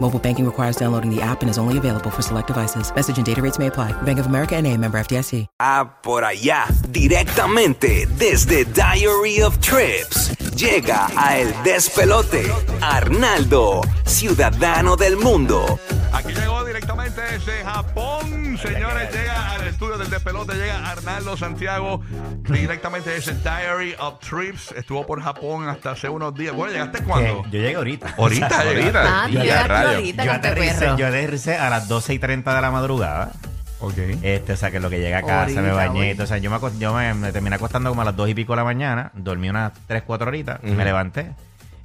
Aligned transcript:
Mobile 0.00 0.18
banking 0.18 0.44
requires 0.44 0.76
downloading 0.76 1.14
the 1.14 1.20
app 1.20 1.42
and 1.42 1.50
is 1.50 1.58
only 1.58 1.76
available 1.76 2.10
for 2.10 2.22
select 2.22 2.46
devices. 2.46 2.92
Message 2.94 3.16
and 3.18 3.26
data 3.26 3.42
rates 3.42 3.58
may 3.58 3.66
apply. 3.66 3.92
Bank 4.02 4.18
of 4.18 4.26
America 4.26 4.56
and 4.56 4.66
a 4.66 4.76
member 4.76 4.98
FDIC. 4.98 5.46
Ah, 5.60 5.98
por 6.02 6.24
allá, 6.24 6.66
directamente 6.90 8.06
desde 8.18 8.64
Diary 8.64 9.42
of 9.42 9.58
Trips. 9.60 10.36
Llega 10.54 11.08
a 11.16 11.38
El 11.38 11.52
Despelote, 11.62 12.50
Arnaldo, 12.80 13.80
ciudadano 14.04 14.96
del 14.96 15.16
mundo. 15.16 15.78
Aquí 16.12 16.32
llegó 16.32 16.64
directamente 16.64 17.20
desde 17.20 17.62
Japón, 17.64 18.37
señores. 18.58 19.12
Llega 19.12 19.50
al 19.52 19.66
estudio 19.66 19.98
del 19.98 20.10
despelote, 20.10 20.54
llega 20.54 20.90
Arnaldo 20.90 21.36
Santiago, 21.36 22.02
directamente 22.42 23.10
desde 23.10 23.34
Diary 23.34 23.94
of 23.98 24.18
Trips. 24.20 24.72
Estuvo 24.72 25.06
por 25.06 25.22
Japón 25.22 25.68
hasta 25.68 25.92
hace 25.92 26.08
unos 26.08 26.34
días. 26.34 26.54
Bueno, 26.54 26.72
¿llegaste 26.72 27.02
cuándo? 27.04 27.42
Yo 27.44 27.50
llegué 27.50 27.76
ahorita. 27.76 28.14
Ahorita, 28.18 28.46
O 28.46 28.48
sea, 28.50 28.60
ahorita. 28.60 29.02
Ah, 29.04 29.26
tú 29.26 29.32
Yo 29.38 29.54
radio. 29.66 29.88
ahorita, 29.96 30.24
Yo 30.24 30.32
aterricé, 30.32 30.86
yo 30.96 31.06
aterricé 31.06 31.56
a 31.56 31.70
las 31.70 31.88
12 31.88 32.14
y 32.14 32.18
30 32.18 32.54
de 32.54 32.60
la 32.60 32.70
madrugada. 32.70 33.32
Ok. 33.80 33.96
Este, 34.22 34.52
o 34.52 34.56
sea, 34.56 34.70
que 34.72 34.80
lo 34.80 34.90
que 34.90 34.98
llega 34.98 35.18
a 35.18 35.22
casa, 35.22 35.40
Ahorita, 35.42 35.60
me 35.62 35.70
bañé. 35.70 35.88
ahorita. 35.98 36.10
Entonces, 36.10 36.42
yo, 36.42 36.50
me, 36.50 36.78
yo 36.78 36.94
me, 36.94 37.14
me 37.14 37.32
terminé 37.32 37.56
acostando 37.56 37.90
como 37.90 38.02
a 38.02 38.04
las 38.04 38.16
2 38.16 38.28
y 38.30 38.34
pico 38.34 38.52
de 38.52 38.56
la 38.56 38.64
mañana. 38.64 39.12
Dormí 39.14 39.48
unas 39.48 39.72
3, 39.86 40.02
4 40.04 40.26
horitas. 40.28 40.62
Me 40.62 40.84
levanté. 40.84 41.30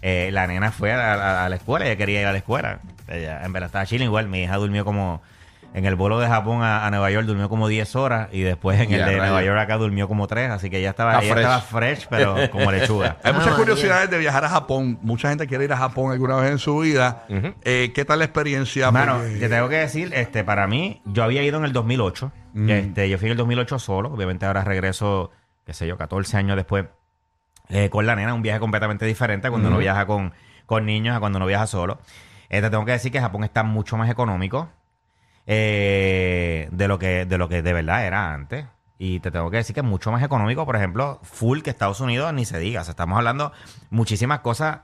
Eh, 0.01 0.29
la 0.33 0.47
nena 0.47 0.71
fue 0.71 0.91
a, 0.91 1.13
a- 1.13 1.45
a 1.45 1.49
la 1.49 1.55
escuela. 1.55 1.85
Ella 1.85 1.95
quería 1.95 2.21
ir 2.21 2.27
a 2.27 2.31
la 2.31 2.39
escuela. 2.39 2.79
Ella, 3.07 3.41
en 3.45 3.53
verdad, 3.53 3.67
estaba 3.67 3.85
chilling 3.85 4.05
igual. 4.07 4.27
Mi 4.27 4.43
hija 4.43 4.55
durmió 4.57 4.83
como... 4.83 5.21
En 5.75 5.85
el 5.85 5.95
vuelo 5.95 6.19
de 6.19 6.27
Japón 6.27 6.61
a, 6.61 6.85
a 6.85 6.89
Nueva 6.91 7.09
York 7.09 7.25
durmió 7.25 7.49
como 7.49 7.67
10 7.67 7.95
horas. 7.95 8.29
Y 8.31 8.41
después 8.41 8.79
en 8.79 8.91
el 8.93 8.99
Ya, 8.99 9.05
de 9.07 9.11
rayos. 9.13 9.25
Nueva 9.25 9.43
York 9.43 9.59
acá 9.59 9.77
durmió 9.77 10.07
como 10.07 10.27
3. 10.27 10.51
Así 10.51 10.69
que 10.69 10.77
ella 10.77 10.91
estaba, 10.91 11.13
Está 11.13 11.23
ella 11.25 11.33
fresh. 11.33 11.43
estaba 11.45 11.61
fresh, 11.61 12.07
pero 12.09 12.35
como 12.51 12.71
lechuga. 12.71 13.17
Hay 13.23 13.31
Ah, 13.31 13.33
muchas 13.33 13.55
curiosidades 13.55 14.09
de 14.11 14.17
viajar 14.19 14.45
a 14.45 14.49
Japón. 14.49 14.99
Mucha 15.01 15.29
gente 15.29 15.47
quiere 15.47 15.63
ir 15.65 15.73
a 15.73 15.77
Japón 15.77 16.11
alguna 16.11 16.35
vez 16.35 16.51
en 16.51 16.59
su 16.59 16.77
vida. 16.79 17.25
Eh, 17.63 17.91
¿Qué 17.95 18.05
tal 18.05 18.19
la 18.19 18.25
experiencia? 18.25 18.91
Mano, 18.91 19.15
Porque- 19.17 19.37
te 19.39 19.49
tengo 19.49 19.67
que 19.67 19.77
decir, 19.77 20.11
este, 20.13 20.43
para 20.43 20.67
mí, 20.67 21.01
yo 21.05 21.23
había 21.23 21.41
ido 21.41 21.57
en 21.57 21.65
el 21.65 21.73
2008. 21.73 22.31
Mm. 22.53 22.69
Este, 22.69 23.09
yo 23.09 23.17
fui 23.17 23.27
en 23.27 23.31
el 23.31 23.37
2008 23.37 23.79
solo. 23.79 24.13
Obviamente 24.13 24.45
ahora 24.45 24.63
regreso, 24.63 25.31
qué 25.65 25.73
sé 25.73 25.87
yo, 25.87 25.97
14 25.97 26.37
años 26.37 26.55
después 26.55 26.85
eh, 27.69 27.89
con 27.89 28.05
la 28.05 28.15
nena. 28.15 28.35
Un 28.35 28.43
viaje 28.43 28.59
completamente 28.59 29.05
diferente 29.07 29.47
a 29.47 29.49
cuando 29.49 29.69
uno 29.69 29.79
viaja 29.79 30.05
con, 30.05 30.33
con 30.67 30.85
niños 30.85 31.17
a 31.17 31.19
cuando 31.19 31.37
uno 31.37 31.47
viaja 31.47 31.65
solo. 31.65 31.97
Eh, 32.49 32.61
te 32.61 32.69
tengo 32.69 32.85
que 32.85 32.91
decir 32.91 33.11
que 33.11 33.19
Japón 33.19 33.43
está 33.43 33.63
mucho 33.63 33.97
más 33.97 34.07
económico 34.11 34.69
eh, 35.47 36.67
de, 36.71 36.87
lo 36.87 36.99
que, 36.99 37.25
de 37.25 37.37
lo 37.37 37.49
que 37.49 37.61
de 37.61 37.73
verdad 37.73 38.05
era 38.05 38.33
antes. 38.33 38.65
Y 38.97 39.19
te 39.19 39.31
tengo 39.31 39.49
que 39.51 39.57
decir 39.57 39.73
que 39.73 39.81
es 39.81 39.85
mucho 39.85 40.11
más 40.11 40.23
económico, 40.23 40.65
por 40.65 40.75
ejemplo, 40.75 41.19
full 41.23 41.61
que 41.61 41.69
Estados 41.71 41.99
Unidos, 41.99 42.31
ni 42.33 42.45
se 42.45 42.59
diga. 42.59 42.81
O 42.81 42.83
sea, 42.83 42.91
estamos 42.91 43.17
hablando 43.17 43.51
muchísimas 43.89 44.39
cosas 44.39 44.81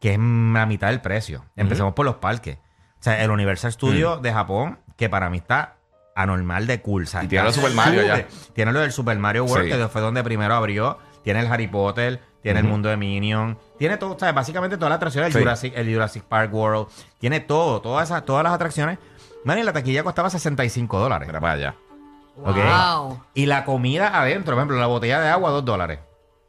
que 0.00 0.12
es 0.14 0.18
la 0.18 0.66
mitad 0.66 0.88
del 0.88 1.00
precio. 1.00 1.44
Empecemos 1.56 1.94
por 1.94 2.04
los 2.04 2.16
parques. 2.16 2.58
O 3.00 3.02
sea, 3.04 3.22
el 3.22 3.30
Universal 3.30 3.72
Studio 3.72 4.18
de 4.18 4.32
Japón, 4.32 4.78
que 4.96 5.08
para 5.08 5.30
mí 5.30 5.38
está 5.38 5.76
anormal 6.14 6.66
de 6.66 6.80
cool. 6.82 7.04
O 7.04 7.06
sea, 7.06 7.24
Y 7.24 7.28
tiene 7.28 7.44
lo 7.44 7.52
Super 7.52 7.72
Mario 7.72 8.02
ya. 8.02 8.26
Tiene 8.52 8.72
lo 8.72 8.80
del 8.80 8.92
Super 8.92 9.18
Mario 9.18 9.44
World, 9.44 9.72
Sí. 9.72 9.78
que 9.78 9.88
fue 9.88 10.00
donde 10.02 10.22
primero 10.22 10.54
abrió. 10.54 10.98
Tiene 11.22 11.40
el 11.40 11.46
Harry 11.46 11.68
Potter, 11.68 12.20
tiene 12.42 12.60
el 12.60 12.66
mundo 12.66 12.90
de 12.90 12.98
Minion. 12.98 13.58
Tiene 13.78 13.96
todo, 13.96 14.14
o 14.14 14.18
sea, 14.18 14.32
básicamente 14.32 14.76
todas 14.76 14.90
las 14.90 14.96
atracciones, 14.98 15.34
el. 15.34 15.40
Jurassic, 15.40 15.72
el 15.74 15.90
Jurassic 15.90 16.22
Park 16.24 16.52
World. 16.52 16.88
Tiene 17.18 17.40
todo, 17.40 17.80
todas, 17.80 18.10
esas, 18.10 18.26
todas 18.26 18.44
las 18.44 18.52
atracciones. 18.52 18.98
Man, 19.44 19.58
y 19.58 19.62
la 19.62 19.72
taquilla 19.72 20.02
costaba 20.02 20.30
65 20.30 20.98
dólares. 20.98 21.28
Mira 21.28 21.40
para 21.40 21.52
allá. 21.52 21.74
¿ok? 22.42 22.56
Wow. 22.56 23.20
Y 23.34 23.46
la 23.46 23.64
comida 23.64 24.18
adentro, 24.18 24.54
por 24.54 24.60
ejemplo, 24.60 24.78
la 24.78 24.86
botella 24.86 25.20
de 25.20 25.28
agua, 25.28 25.50
2 25.50 25.64
dólares. 25.64 26.00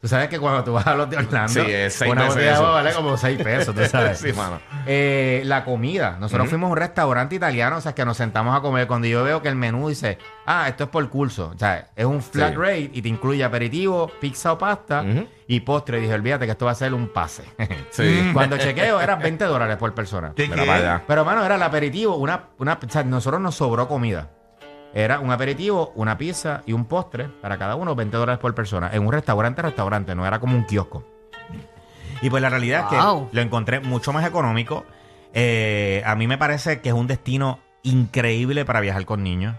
Tú 0.06 0.10
sabes 0.10 0.28
que 0.30 0.38
cuando 0.40 0.64
tú 0.64 0.72
vas 0.74 0.86
a 0.86 0.94
los 0.94 1.10
de 1.10 1.18
Orlando, 1.18 1.52
Sí, 1.52 1.62
es 1.68 1.96
seis 1.96 2.12
una 2.12 2.28
botella 2.28 2.46
de 2.46 2.52
eso. 2.52 2.58
agua 2.62 2.72
vale 2.76 2.94
como 2.94 3.18
6 3.18 3.42
pesos, 3.42 3.74
tú 3.74 3.84
sabes. 3.90 4.20
Sí, 4.20 4.34
mano. 4.34 4.60
Eh, 4.86 5.42
la 5.46 5.66
comida. 5.66 6.18
Nosotros 6.20 6.48
fuimos 6.48 6.68
a 6.68 6.72
un 6.74 6.78
restaurante 6.78 7.34
italiano, 7.34 7.78
o 7.78 7.82
sea, 7.82 7.96
que 7.96 8.06
nos 8.06 8.16
sentamos 8.16 8.56
a 8.56 8.62
comer. 8.62 8.86
Cuando 8.86 9.08
yo 9.08 9.24
veo 9.24 9.42
que 9.42 9.48
el 9.50 9.56
menú 9.56 9.90
dice, 9.90 10.20
ah, 10.46 10.68
esto 10.68 10.84
es 10.84 10.90
por 10.92 11.10
curso. 11.10 11.52
O 11.56 11.58
sea, 11.58 11.90
es 11.96 12.06
un 12.06 12.22
flat 12.22 12.52
Sí. 12.52 12.56
rate 12.56 12.92
y 12.94 13.02
te 13.02 13.10
incluye 13.10 13.44
aperitivo, 13.44 14.12
pizza 14.22 14.54
o 14.54 14.60
pasta 14.60 15.04
y 15.48 15.60
postre. 15.62 15.98
Y 15.98 16.02
dije, 16.02 16.14
olvídate 16.14 16.46
que 16.46 16.52
esto 16.52 16.66
va 16.66 16.74
a 16.74 16.76
ser 16.76 16.94
un 16.94 17.08
pase. 17.12 17.42
Sí. 17.90 18.30
Cuando 18.32 18.60
chequeo, 18.60 19.02
era 19.02 19.16
20 19.16 19.44
dólares 19.46 19.78
por 19.78 19.92
persona. 19.96 20.34
Pero, 20.36 21.26
mano, 21.26 21.44
era 21.44 21.56
el 21.56 21.64
aperitivo, 21.64 22.16
una, 22.18 22.50
una, 22.60 22.74
o 22.74 22.90
sea, 22.92 23.04
nosotros 23.04 23.42
nos 23.42 23.56
sobró 23.56 23.88
comida. 23.88 24.30
Era 24.96 25.20
un 25.20 25.30
aperitivo, 25.30 25.92
una 25.96 26.18
pizza 26.18 26.64
y 26.66 26.72
un 26.74 26.86
postre 26.86 27.28
para 27.42 27.58
cada 27.58 27.76
uno, 27.76 27.94
20 27.96 28.16
dólares 28.16 28.40
por 28.40 28.56
persona. 28.56 28.90
En 28.94 29.06
un 29.06 29.12
restaurante, 29.12 29.62
restaurante, 29.62 30.16
no 30.16 30.26
era 30.26 30.40
como 30.40 30.56
un 30.56 30.64
kiosco. 30.66 31.04
Y 32.22 32.30
pues 32.30 32.42
la 32.42 32.50
realidad 32.50 32.86
es 32.86 32.90
que 32.92 32.98
lo 33.32 33.42
encontré 33.42 33.82
mucho 33.82 34.14
más 34.14 34.26
económico. 34.26 34.86
Eh, 35.34 36.02
a 36.06 36.16
mí 36.16 36.28
me 36.28 36.38
parece 36.38 36.80
que 36.80 36.90
es 36.90 36.96
un 36.96 37.08
destino 37.08 37.60
increíble 37.84 38.64
para 38.66 38.80
viajar 38.80 39.06
con 39.06 39.22
niños. 39.22 39.56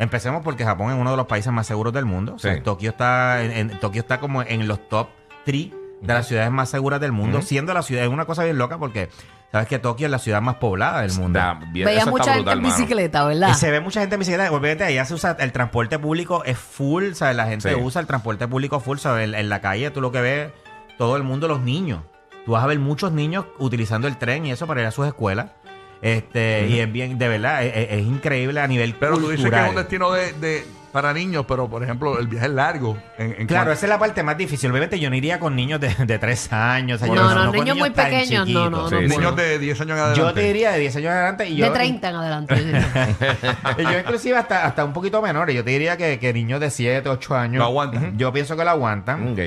Empecemos 0.00 0.42
porque 0.42 0.64
Japón 0.64 0.90
es 0.90 0.98
uno 0.98 1.12
de 1.12 1.16
los 1.16 1.26
países 1.26 1.52
más 1.52 1.68
seguros 1.68 1.92
del 1.92 2.04
mundo. 2.04 2.34
O 2.34 2.38
sea, 2.40 2.54
Sí. 2.56 2.60
Tokio 2.60 2.90
está 2.90 3.42
en, 3.44 3.52
en- 3.70 3.78
Tokio 3.80 4.00
está 4.02 4.18
como 4.18 4.42
en 4.42 4.66
los 4.66 4.88
top 4.88 5.06
3 5.44 5.70
de 6.00 6.12
las 6.14 6.26
ciudades 6.26 6.50
más 6.50 6.68
seguras 6.68 7.00
del 7.00 7.12
mundo, 7.12 7.40
siendo 7.42 7.72
la 7.72 7.82
ciudad 7.82 8.02
es 8.02 8.10
una 8.10 8.24
cosa 8.26 8.42
bien 8.44 8.58
loca 8.58 8.76
porque 8.76 9.08
sabes 9.54 9.68
que 9.68 9.78
Tokio 9.78 10.06
es 10.06 10.10
la 10.10 10.18
ciudad 10.18 10.42
más 10.42 10.56
poblada 10.56 11.02
del 11.02 11.12
mundo. 11.12 11.38
Da- 11.38 11.54
bien, 11.70 11.86
Veía 11.86 12.00
eso 12.00 12.08
está 12.08 12.10
mucha 12.10 12.24
gente 12.24 12.38
brutal, 12.40 12.58
en 12.58 12.62
mano. 12.64 12.74
bicicleta, 12.76 13.24
¿verdad? 13.24 13.48
Y 13.50 13.54
se 13.54 13.70
ve 13.70 13.80
mucha 13.80 14.00
gente 14.00 14.14
en 14.16 14.18
bicicleta. 14.18 14.50
Obviamente, 14.50 14.84
allá 14.84 15.04
se 15.04 15.14
usa 15.14 15.36
el 15.38 15.52
transporte 15.52 15.98
público, 15.98 16.42
es 16.44 16.58
full. 16.58 17.12
¿sabes? 17.12 17.36
La 17.36 17.46
gente 17.46 17.68
Sí. 17.72 17.76
usa 17.80 18.00
el 18.00 18.06
transporte 18.08 18.48
público 18.48 18.80
full. 18.80 18.98
¿sabes? 18.98 19.28
En, 19.28 19.34
en 19.36 19.48
la 19.48 19.60
calle 19.60 19.90
tú 19.92 20.00
lo 20.00 20.10
que 20.10 20.20
ves, 20.20 20.50
todo 20.98 21.16
el 21.16 21.22
mundo, 21.22 21.46
los 21.48 21.60
niños. 21.60 22.00
Tú 22.44 22.52
vas 22.52 22.64
a 22.64 22.66
ver 22.66 22.78
muchos 22.80 23.12
niños 23.12 23.46
utilizando 23.58 24.08
el 24.08 24.16
tren 24.18 24.44
y 24.44 24.50
eso 24.52 24.66
para 24.66 24.80
ir 24.82 24.86
a 24.86 24.90
sus 24.90 25.06
escuelas. 25.06 25.46
Este, 26.02 26.66
Y 26.68 26.80
es 26.80 26.92
bien, 26.92 27.16
de 27.16 27.28
verdad, 27.28 27.64
es, 27.64 27.72
es- 27.76 27.92
es 27.92 28.00
increíble 28.06 28.60
a 28.60 28.66
nivel 28.66 28.94
Pero 28.94 29.14
tú 29.16 29.30
dices 29.30 29.36
que 29.36 29.42
es 29.44 29.50
cultural. 29.50 29.70
un 29.70 29.76
destino 29.76 30.10
de, 30.12 30.32
de- 30.34 30.66
para 30.94 31.12
niños, 31.12 31.44
pero 31.48 31.68
por 31.68 31.82
ejemplo, 31.82 32.18
el 32.20 32.28
viaje 32.28 32.46
es 32.46 32.52
largo. 32.52 32.96
En, 33.18 33.32
en 33.32 33.46
Claro, 33.48 33.64
cuanto- 33.66 33.72
esa 33.72 33.86
es 33.86 33.90
la 33.90 33.98
parte 33.98 34.22
más 34.22 34.38
difícil. 34.38 34.70
Obviamente 34.70 34.98
yo 35.00 35.10
no 35.10 35.16
iría 35.16 35.40
con 35.40 35.56
niños 35.56 35.80
de, 35.80 35.92
de 36.06 36.18
3 36.20 36.52
años. 36.52 37.02
o 37.02 37.04
sea, 37.04 37.14
yo 37.14 37.20
No, 37.20 37.34
no, 37.34 37.46
con 37.50 37.56
niños 37.60 37.76
muy 37.76 37.90
tan 37.90 38.06
pequeños, 38.10 38.48
no, 38.48 38.70
no, 38.70 38.76
chiquitos. 38.78 38.92
no, 38.92 38.98
Sí, 39.00 39.08
sí. 39.10 39.16
niños 39.18 39.36
de 39.36 39.58
10 39.58 39.80
años 39.80 39.90
en 39.98 40.04
adelante. 40.04 40.20
Yo 40.20 40.32
te 40.32 40.40
diría 40.46 40.70
de 40.70 40.78
10 40.78 40.96
años 40.96 41.06
en 41.10 41.12
adelante. 41.12 41.48
Y 41.48 41.56
yo, 41.56 41.64
de 41.66 41.70
30 41.72 42.08
en 42.08 42.14
adelante. 42.16 42.54
yo 43.78 43.98
inclusive 43.98 44.36
hasta, 44.38 44.64
hasta 44.64 44.84
un 44.84 44.92
poquito 44.92 45.20
menores. 45.20 45.54
Yo 45.56 45.64
te 45.64 45.70
diría 45.70 45.96
que, 45.96 46.18
que 46.18 46.32
niños 46.32 46.60
de 46.60 46.70
7, 46.70 47.08
8 47.08 47.34
años. 47.36 47.58
Lo 47.58 47.64
aguantan. 47.64 48.16
Yo 48.16 48.32
pienso 48.32 48.56
que 48.56 48.64
lo 48.64 48.70
aguantan. 48.70 49.32
Ok. 49.32 49.40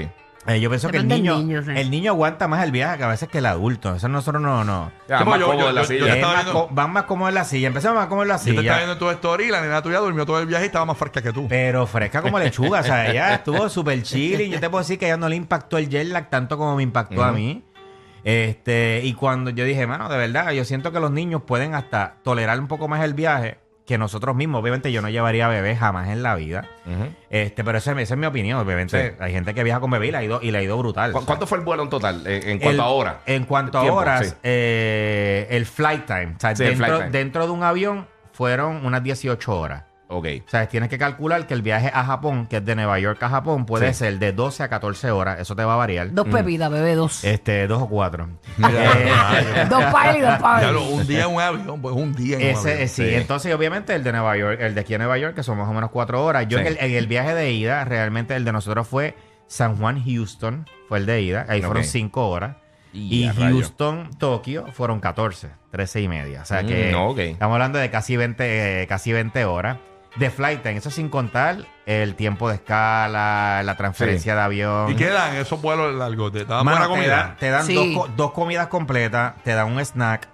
Eh, 0.47 0.61
yo 0.61 0.69
pienso 0.69 0.87
que 0.89 0.97
el 0.97 1.07
niño, 1.09 1.37
sí. 1.61 1.71
el 1.75 1.91
niño 1.91 2.11
aguanta 2.13 2.47
más 2.47 2.63
el 2.63 2.71
viaje 2.71 2.97
que 2.97 3.03
a 3.03 3.07
veces 3.09 3.27
que 3.27 3.39
el 3.39 3.45
adulto. 3.45 3.93
Eso 3.95 4.07
nosotros 4.07 4.41
no, 4.41 4.63
no. 4.63 4.91
Ya, 5.09 5.19
Sí, 5.19 5.25
más 5.25 5.39
yo- 5.39 5.45
cómodo 5.47 5.59
yo- 5.63 5.69
en 5.69 5.75
la 5.75 5.81
yo- 5.81 5.87
silla. 5.87 6.15
más 6.25 6.43
viendo- 6.45 6.67
van 6.71 6.91
más 6.93 7.03
cómodo 7.03 7.27
en 7.29 7.35
la 7.35 7.43
silla. 7.43 7.67
Empezamos 7.67 7.97
más 7.97 8.07
cómodo 8.07 8.23
en 8.23 8.29
la 8.29 8.37
Yo 8.37 8.43
te 8.43 8.49
estaba 8.51 8.61
silla. 8.61 8.75
viendo 8.77 8.93
en 8.93 8.99
tu 8.99 9.09
story 9.09 9.43
y 9.45 9.49
la 9.49 9.59
nena 9.61 9.81
tuya 9.81 9.99
durmió 9.99 10.25
todo 10.25 10.39
el 10.39 10.45
viaje 10.47 10.63
y 10.63 10.67
estaba 10.67 10.85
más 10.85 10.97
fresca 10.97 11.21
que 11.21 11.33
tú. 11.33 11.47
Pero 11.49 11.85
fresca 11.85 12.21
como 12.21 12.39
lechuga. 12.39 12.79
o 12.79 12.83
sea, 12.83 13.09
ella 13.11 13.33
estuvo 13.43 13.67
súper 13.67 14.01
chill. 14.03 14.39
Y 14.39 14.49
yo 14.49 14.59
te 14.61 14.69
puedo 14.69 14.81
decir 14.81 14.97
que 14.97 15.05
a 15.05 15.09
ella 15.09 15.17
no 15.17 15.27
le 15.27 15.35
impactó 15.35 15.77
el 15.77 15.89
jet 15.89 16.07
lag 16.07 16.29
tanto 16.29 16.57
como 16.57 16.77
me 16.77 16.83
impactó 16.83 17.23
a 17.23 17.31
mí. 17.33 17.63
Este, 18.23 19.01
y 19.03 19.13
cuando 19.13 19.51
yo 19.51 19.63
dije, 19.63 19.85
mano, 19.87 20.09
de 20.09 20.17
verdad, 20.17 20.51
yo 20.51 20.65
siento 20.65 20.91
que 20.91 20.99
los 20.99 21.11
niños 21.11 21.43
pueden 21.45 21.75
hasta 21.75 22.15
tolerar 22.23 22.59
un 22.59 22.67
poco 22.67 22.87
más 22.87 23.03
el 23.03 23.13
viaje 23.13 23.57
que 23.87 23.97
nosotros 23.97 24.35
mismos. 24.35 24.61
Obviamente 24.61 24.91
yo 24.91 25.01
no 25.01 25.09
llevaría 25.09 25.47
bebé 25.47 25.75
jamás 25.75 26.09
en 26.09 26.21
la 26.21 26.35
vida. 26.35 26.65
Este, 27.29 27.63
pero 27.63 27.77
esa, 27.77 27.93
esa 27.99 28.13
es 28.13 28.19
mi 28.19 28.25
opinión. 28.27 28.59
Obviamente 28.59 29.11
Sí. 29.11 29.15
hay 29.19 29.31
gente 29.31 29.53
que 29.53 29.63
viaja 29.63 29.79
con 29.79 29.89
bebé 29.89 30.07
y 30.07 30.11
le 30.11 30.17
ha 30.17 30.23
ido, 30.23 30.39
y 30.43 30.51
le 30.51 30.57
ha 30.57 30.61
ido 30.61 30.77
brutal. 30.77 31.13
¿Cu- 31.13 31.25
¿Cuánto 31.25 31.47
fue 31.47 31.57
el 31.57 31.63
vuelo 31.63 31.83
en 31.83 31.89
total? 31.89 32.21
En, 32.27 32.59
cuanto 32.59 32.69
El- 32.69 32.79
a 32.81 32.87
horas. 32.89 33.15
En 33.25 33.45
cuanto 33.45 33.77
a 33.79 33.83
horas, 33.91 34.27
sí. 34.27 34.35
eh, 34.43 35.47
el 35.49 35.65
flight 35.65 36.05
time. 36.05 36.33
O 36.35 36.39
sea, 36.39 36.55
Sí, 36.55 36.63
el 36.63 36.69
dentro, 36.71 36.85
flight 36.85 37.01
time. 37.05 37.17
dentro 37.17 37.45
de 37.45 37.51
un 37.53 37.63
avión 37.63 38.07
fueron 38.33 38.85
unas 38.85 39.01
18 39.03 39.57
horas. 39.57 39.83
Ok. 40.09 40.25
O 40.45 40.49
sea, 40.49 40.67
tienes 40.69 40.89
que 40.89 40.97
calcular 40.97 41.45
que 41.47 41.53
el 41.53 41.61
viaje 41.61 41.91
a 41.93 42.05
Japón, 42.05 42.47
que 42.47 42.57
es 42.57 42.65
de 42.65 42.75
Nueva 42.75 42.97
York 42.99 43.21
a 43.23 43.29
Japón, 43.29 43.65
puede 43.65 43.93
Sí. 43.93 43.99
ser 43.99 44.19
de 44.19 44.31
12 44.31 44.63
a 44.63 44.69
14 44.69 45.11
horas. 45.11 45.39
Eso 45.39 45.53
te 45.55 45.65
va 45.65 45.73
a 45.73 45.77
variar. 45.77 46.13
Dos 46.13 46.27
pepitas, 46.29 46.71
bebé, 46.71 46.95
dos. 46.95 47.23
Este, 47.25 47.67
dos 47.67 47.81
o 47.83 47.87
cuatro. 47.89 48.29
dos 49.69 49.83
pais 49.91 50.17
y 50.17 50.21
dos. 50.21 50.37
Claro, 50.37 50.83
un 50.83 51.05
día 51.07 51.25
en 51.25 51.35
un 51.35 51.41
avión, 51.41 51.81
pues 51.81 51.95
un 51.95 52.13
día 52.15 52.37
en 52.37 52.41
un 52.43 52.47
Ese, 52.49 52.69
avión. 52.71 52.83
eh, 52.83 52.87
sí. 52.87 53.03
Sí. 53.07 53.15
entonces 53.15 53.53
obviamente 53.53 53.93
el 53.95 54.03
de 54.03 54.11
Nueva 54.13 54.37
York, 54.37 54.59
el 54.61 54.75
de 54.75 54.81
aquí 54.81 54.93
a 54.93 54.97
Nueva 54.97 55.17
York, 55.17 55.35
que 55.35 55.43
son 55.43 55.57
más 55.57 55.67
o 55.67 55.73
menos 55.73 55.91
cuatro 55.91 56.23
horas. 56.23 56.47
Yo 56.47 56.57
Sí. 56.57 56.61
en, 56.65 56.67
el, 56.73 56.77
en 56.79 56.91
el 56.95 57.07
viaje 57.07 57.33
de 57.33 57.51
ida, 57.51 57.83
realmente 57.85 58.35
el 58.35 58.45
de 58.45 58.51
nosotros 58.53 58.87
fue 58.87 59.15
San 59.47 59.75
Juan, 59.77 60.03
Houston, 60.03 60.65
fue 60.87 60.99
el 60.99 61.05
de 61.05 61.21
ida. 61.21 61.45
Ahí 61.49 61.61
fueron 61.61 61.83
cinco 61.83 62.29
horas. 62.29 62.55
Y 62.93 63.23
Y, 63.23 63.27
a 63.27 63.33
rayo. 63.33 63.55
Houston, 63.55 64.09
Tokio, 64.17 64.65
fueron 64.71 64.99
14, 64.99 65.49
13 65.71 66.01
y 66.01 66.07
media. 66.07 66.41
O 66.41 66.45
sea 66.45 66.63
que 66.63 66.93
Mm, 66.93 66.95
ok. 66.95 67.17
estamos 67.19 67.53
hablando 67.53 67.77
de 67.77 67.91
casi 67.91 68.15
20, 68.17 68.81
eh, 68.83 68.87
casi 68.87 69.11
20 69.11 69.45
horas. 69.45 69.77
De 70.19 70.31
flight 70.31 70.63
time, 70.63 70.77
eso 70.77 70.89
sin 70.89 71.09
contar 71.09 71.57
el 71.85 72.15
tiempo 72.15 72.49
de 72.49 72.55
escala, 72.55 73.61
la 73.63 73.77
transferencia 73.77 74.33
de 74.35 74.41
avión. 74.41 74.91
¿Y 74.91 74.95
qué 74.95 75.09
dan 75.09 75.35
esos 75.35 75.61
vuelos 75.61 75.93
largos? 75.93 76.31
¿Te 76.31 76.43
dan 76.45 76.65
Mano, 76.65 76.77
buena 76.79 76.85
te, 76.85 76.89
comida? 76.89 77.17
dan- 77.17 77.37
te 77.37 77.49
dan 77.51 77.65
Sí. 77.65 77.75
dos, 77.75 77.87
co- 78.07 78.13
dos 78.15 78.31
comidas 78.31 78.67
completas, 78.67 79.35
te 79.43 79.53
dan 79.53 79.71
un 79.71 79.79
snack. 79.79 80.27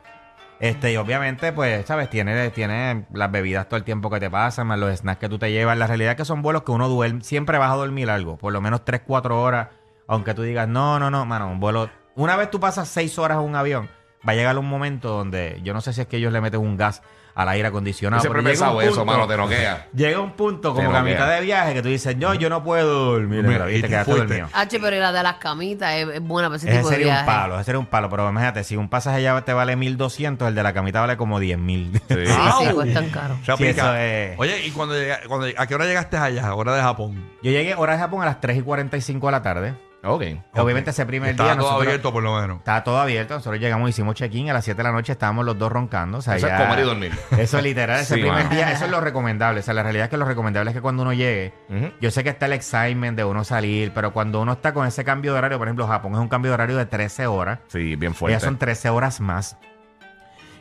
Este, 0.61 0.93
y 0.93 0.95
obviamente, 0.97 1.51
pues, 1.51 1.85
¿sabes? 1.85 2.09
Tiene, 2.09 2.49
tiene 2.51 3.05
las 3.11 3.29
bebidas 3.29 3.67
todo 3.67 3.75
el 3.77 3.83
tiempo 3.83 4.09
que 4.09 4.21
te 4.21 4.29
pasan, 4.29 4.67
más 4.67 4.79
los 4.79 4.95
snacks 4.97 5.19
que 5.19 5.27
tú 5.27 5.37
te 5.37 5.51
llevas. 5.51 5.77
La 5.77 5.87
realidad 5.87 6.11
es 6.11 6.17
que 6.17 6.23
son 6.25 6.41
vuelos 6.41 6.63
que 6.63 6.71
uno 6.71 6.87
duerme, 6.87 7.21
siempre 7.21 7.57
vas 7.57 7.71
a 7.71 7.75
dormir 7.75 8.09
algo, 8.09 8.37
por 8.37 8.53
lo 8.53 8.61
menos 8.61 8.85
3, 8.85 9.01
4 9.05 9.41
horas. 9.41 9.67
Aunque 10.07 10.33
tú 10.33 10.43
digas, 10.43 10.67
no, 10.69 10.97
no, 10.99 11.11
no, 11.11 11.25
mano, 11.25 11.49
un 11.49 11.59
vuelo. 11.59 11.89
Una 12.15 12.37
vez 12.37 12.49
tú 12.49 12.61
pasas 12.61 12.87
6 12.87 13.19
horas 13.19 13.37
en 13.39 13.43
un 13.43 13.55
avión, 13.57 13.89
va 14.25 14.31
a 14.31 14.35
llegar 14.35 14.57
un 14.57 14.67
momento 14.69 15.09
donde 15.09 15.59
yo 15.63 15.73
no 15.73 15.81
sé 15.81 15.91
si 15.91 15.99
es 15.99 16.07
que 16.07 16.15
ellos 16.17 16.31
le 16.31 16.39
meten 16.39 16.61
un 16.61 16.77
gas 16.77 17.01
al 17.35 17.49
aire 17.49 17.63
Yo 17.63 17.69
acondicionado. 17.69 18.21
siempre 18.21 18.41
he 18.41 18.45
pensado 18.45 18.81
eso, 18.81 19.03
mano, 19.05 19.27
te 19.27 19.35
noquea. 19.37 19.87
Llega 19.93 20.19
un 20.19 20.33
punto 20.33 20.73
como 20.73 20.91
que 20.91 20.97
a 20.97 21.01
mitad 21.03 21.29
de 21.29 21.41
viaje 21.41 21.73
que 21.73 21.81
tú 21.81 21.87
dices, 21.89 22.15
yo, 22.19 22.33
yo 22.35 22.49
no 22.49 22.63
puedo 22.63 23.11
dormir. 23.13 23.43
Mira, 23.43 23.65
Mira, 23.65 23.71
y 23.71 23.73
y 23.73 23.75
te 23.77 23.81
te 23.83 23.87
quedaste 23.89 24.11
fuiste. 24.11 24.27
dormido. 24.39 24.49
H, 24.53 24.79
pero 24.79 24.95
y 24.95 24.99
la 24.99 25.11
de 25.11 25.23
las 25.23 25.35
camitas 25.35 25.93
es, 25.95 26.07
es 26.09 26.21
buena 26.21 26.49
para 26.49 26.57
ese 26.57 26.67
Ese 26.69 26.77
tipo 26.77 26.89
de 26.89 26.95
sería 26.95 27.07
un 27.07 27.13
viaje. 27.13 27.25
palo, 27.25 27.55
ese 27.55 27.63
sería 27.65 27.79
un 27.79 27.85
palo. 27.87 28.09
Pero 28.09 28.29
imagínate, 28.29 28.63
si 28.63 28.75
un 28.75 28.89
pasaje 28.89 29.21
ya 29.23 29.41
te 29.41 29.53
vale 29.53 29.75
1200, 29.75 30.47
el 30.47 30.55
de 30.55 30.63
la 30.63 30.73
camita 30.73 31.01
vale 31.01 31.17
como 31.17 31.39
10000. 31.39 31.91
Sí. 32.07 32.15
Sí, 32.25 32.65
sí, 32.67 32.73
cuestan 32.73 33.09
caro. 33.09 33.37
Se 33.45 33.57
Sí, 33.57 33.65
eso 33.65 33.95
es- 33.95 34.37
Oye, 34.39 34.65
¿y 34.65 34.71
cuando, 34.71 34.95
llega- 34.95 35.19
cuando 35.27 35.47
¿a 35.57 35.67
qué 35.67 35.75
hora 35.75 35.85
llegaste 35.85 36.17
allá? 36.17 36.53
Hora 36.53 36.75
de 36.75 36.81
Japón. 36.81 37.29
Yo 37.41 37.51
llegué 37.51 37.73
hora 37.75 37.93
de 37.93 37.99
Japón 37.99 38.21
a 38.21 38.25
las 38.25 38.39
3 38.41 38.57
y 38.57 38.61
45 38.61 39.27
de 39.27 39.31
la 39.31 39.41
tarde. 39.41 39.73
Ok. 40.05 40.23
Obviamente 40.55 40.89
ese 40.91 41.05
primer 41.05 41.31
Estaba 41.31 41.49
día 41.51 41.57
todo 41.57 41.67
nosotros- 41.69 41.87
abierto 41.87 42.11
por 42.13 42.23
lo 42.23 42.39
menos. 42.41 42.57
Estaba 42.57 42.83
todo 42.83 42.99
abierto. 42.99 43.35
Nosotros 43.35 43.59
llegamos, 43.61 43.89
hicimos 43.89 44.15
check-in. 44.15 44.49
A 44.49 44.53
las 44.53 44.65
7 44.65 44.77
de 44.77 44.83
la 44.83 44.91
noche 44.91 45.13
estábamos 45.13 45.45
los 45.45 45.57
dos 45.57 45.71
roncando. 45.71 46.17
O 46.17 46.21
sea, 46.21 46.35
Eso 46.35 46.47
es 46.47 46.51
ya- 46.53 46.57
comer 46.59 46.79
y 46.79 46.81
dormir. 46.83 47.11
Eso 47.37 47.57
es 47.57 47.63
literal. 47.63 47.99
Ese 48.01 48.15
Sí, 48.15 48.21
primer 48.21 48.43
mano. 48.43 48.49
día, 48.55 48.71
eso 48.71 48.85
es 48.85 48.91
lo 48.91 48.99
recomendable. 48.99 49.61
O 49.61 49.63
sea, 49.63 49.73
la 49.73 49.83
realidad 49.83 50.05
es 50.05 50.09
que 50.09 50.17
lo 50.17 50.25
recomendable 50.25 50.71
es 50.71 50.75
que 50.75 50.81
cuando 50.81 51.03
uno 51.03 51.13
llegue, 51.13 51.53
Ujú. 51.69 51.91
yo 52.01 52.11
sé 52.11 52.23
que 52.23 52.29
está 52.31 52.47
el 52.47 52.53
excitement 52.53 53.15
de 53.17 53.23
uno 53.23 53.43
salir, 53.43 53.91
pero 53.93 54.11
cuando 54.11 54.41
uno 54.41 54.53
está 54.53 54.73
con 54.73 54.85
ese 54.85 55.03
cambio 55.05 55.31
de 55.33 55.37
horario, 55.39 55.57
por 55.57 55.67
ejemplo, 55.67 55.87
Japón 55.87 56.13
es 56.13 56.19
un 56.19 56.27
cambio 56.27 56.51
de 56.51 56.55
horario 56.55 56.77
de 56.77 56.85
13 56.85 57.25
horas. 57.27 57.59
Sí, 57.67 57.95
bien 57.95 58.11
Ya 58.13 58.17
fuerte. 58.19 58.39
son 58.41 58.57
13 58.57 58.89
horas 58.89 59.19
más. 59.21 59.57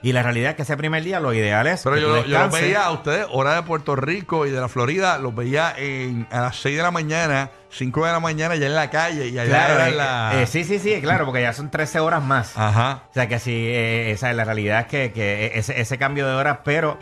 Y 0.02 0.12
la 0.12 0.22
realidad 0.22 0.50
es 0.50 0.56
que 0.56 0.62
ese 0.62 0.76
primer 0.76 1.02
día 1.04 1.20
lo 1.20 1.32
ideal 1.32 1.66
es. 1.68 1.82
Pero 1.84 1.94
que 1.96 2.02
yo, 2.02 2.08
tú 2.08 2.12
yo 2.14 2.20
los 2.22 2.28
descanses. 2.30 2.60
veía 2.62 2.84
a 2.84 2.90
ustedes, 2.90 3.26
hora 3.30 3.54
de 3.54 3.62
Puerto 3.62 3.94
Rico 3.94 4.46
y 4.46 4.50
de 4.50 4.60
la 4.60 4.68
Florida, 4.68 5.18
los 5.18 5.34
veía 5.34 5.72
en, 5.76 6.26
a 6.30 6.40
las 6.40 6.56
6 6.56 6.76
de 6.76 6.82
la 6.82 6.90
mañana, 6.90 7.50
5 7.70 8.04
de 8.06 8.12
la 8.12 8.18
mañana 8.20 8.56
ya 8.56 8.66
en 8.66 8.74
la 8.74 8.90
calle 8.90 9.28
y 9.28 9.38
allá 9.38 9.48
Claro, 9.66 9.74
era 9.74 9.88
eh, 9.88 9.92
la... 9.94 10.42
eh, 10.42 10.46
sí, 10.46 10.64
sí, 10.64 10.78
sí, 10.80 11.00
claro, 11.00 11.24
porque 11.24 11.42
ya 11.42 11.52
son 11.52 11.70
13 11.70 12.00
horas 12.00 12.22
más. 12.22 12.56
Ajá. 12.58 13.02
O 13.10 13.14
sea 13.14 13.28
que 13.28 13.38
sí, 13.38 13.52
eh, 13.54 14.10
esa, 14.10 14.32
la 14.32 14.44
realidad 14.44 14.80
es 14.80 14.86
que, 14.88 15.12
que 15.12 15.52
ese, 15.54 15.80
ese 15.80 15.98
cambio 15.98 16.26
de 16.26 16.34
horas, 16.34 16.58
pero, 16.64 16.98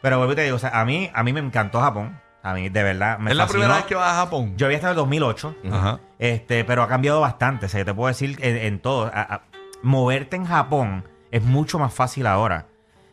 pero 0.00 0.18
vuelvo 0.18 0.34
y 0.34 0.36
te 0.36 0.42
digo, 0.44 0.56
o 0.56 0.60
sea, 0.60 0.70
a 0.80 0.84
mí, 0.84 1.10
a 1.12 1.22
mí 1.24 1.32
me 1.32 1.40
encantó 1.40 1.80
Japón. 1.80 2.20
A 2.44 2.52
mí, 2.54 2.68
de 2.68 2.82
verdad, 2.82 3.18
me 3.18 3.30
¿Es 3.30 3.36
la 3.38 3.44
fascinó. 3.44 3.62
primera 3.62 3.76
vez 3.78 3.86
que 3.86 3.94
vas 3.94 4.12
a 4.12 4.16
Japón? 4.16 4.52
Yo 4.56 4.66
había 4.66 4.76
estado 4.76 4.92
en 4.92 4.98
el 4.98 5.02
2008, 5.04 5.56
Ajá. 5.72 6.00
este, 6.18 6.62
pero 6.64 6.82
ha 6.82 6.88
cambiado 6.88 7.20
bastante. 7.22 7.66
O 7.66 7.68
sea, 7.70 7.80
yo 7.80 7.86
te 7.86 7.94
puedo 7.94 8.08
decir 8.08 8.38
en, 8.42 8.56
en 8.58 8.78
todo. 8.80 9.06
a- 9.12 9.22
a- 9.34 9.40
moverte 9.82 10.36
en 10.36 10.44
Japón 10.46 11.04
es 11.34 11.42
mucho 11.42 11.80
más 11.80 11.92
fácil 11.92 12.28
ahora. 12.28 12.66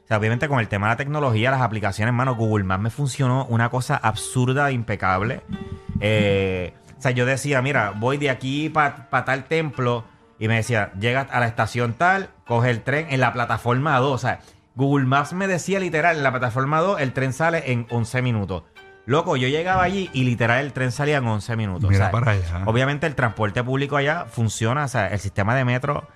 O 0.03 0.07
sea, 0.07 0.17
obviamente 0.17 0.47
con 0.47 0.59
el 0.59 0.67
tema 0.67 0.87
de 0.87 0.93
la 0.93 0.97
tecnología, 0.97 1.49
las 1.49 1.61
aplicaciones, 1.61 2.13
mano, 2.13 2.35
Google 2.35 2.63
Maps 2.63 2.83
me 2.83 2.89
funcionó 2.91 3.45
una 3.45 3.69
cosa 3.69 3.95
absurda, 3.95 4.69
e 4.69 4.73
impecable. 4.73 5.41
Eh, 5.99 6.71
o 6.99 7.01
sea, 7.01 7.09
yo 7.09 7.25
decía, 7.25 7.63
mira, 7.63 7.93
voy 7.95 8.17
de 8.17 8.29
aquí 8.29 8.69
para 8.69 9.07
tal 9.09 9.45
templo 9.45 10.03
y 10.37 10.47
me 10.47 10.57
decía, 10.57 10.93
llegas 10.99 11.29
a 11.31 11.39
la 11.39 11.47
estación 11.47 11.93
tal, 11.93 12.29
coge 12.45 12.69
el 12.69 12.83
tren 12.83 13.07
en 13.09 13.21
la 13.21 13.33
plataforma 13.33 13.97
2. 13.97 14.13
O 14.13 14.17
sea, 14.19 14.41
Google 14.75 15.07
Maps 15.07 15.33
me 15.33 15.47
decía 15.47 15.79
literal, 15.79 16.17
en 16.17 16.23
la 16.23 16.29
plataforma 16.29 16.79
2 16.79 17.01
el 17.01 17.13
tren 17.13 17.33
sale 17.33 17.71
en 17.71 17.87
11 17.89 18.21
minutos. 18.21 18.63
Loco, 19.07 19.35
yo 19.35 19.47
llegaba 19.47 19.81
allí 19.81 20.11
y 20.13 20.25
literal 20.25 20.63
el 20.63 20.73
tren 20.73 20.91
salía 20.91 21.17
en 21.17 21.25
11 21.25 21.55
minutos. 21.55 21.89
Mira 21.89 22.09
O 22.09 22.11
sea, 22.11 22.11
para 22.11 22.33
allá. 22.33 22.65
Obviamente 22.65 23.07
el 23.07 23.15
transporte 23.15 23.63
público 23.63 23.97
allá 23.97 24.25
funciona, 24.25 24.83
o 24.83 24.87
sea, 24.87 25.07
el 25.07 25.19
sistema 25.19 25.55
de 25.55 25.65
metro 25.65 26.07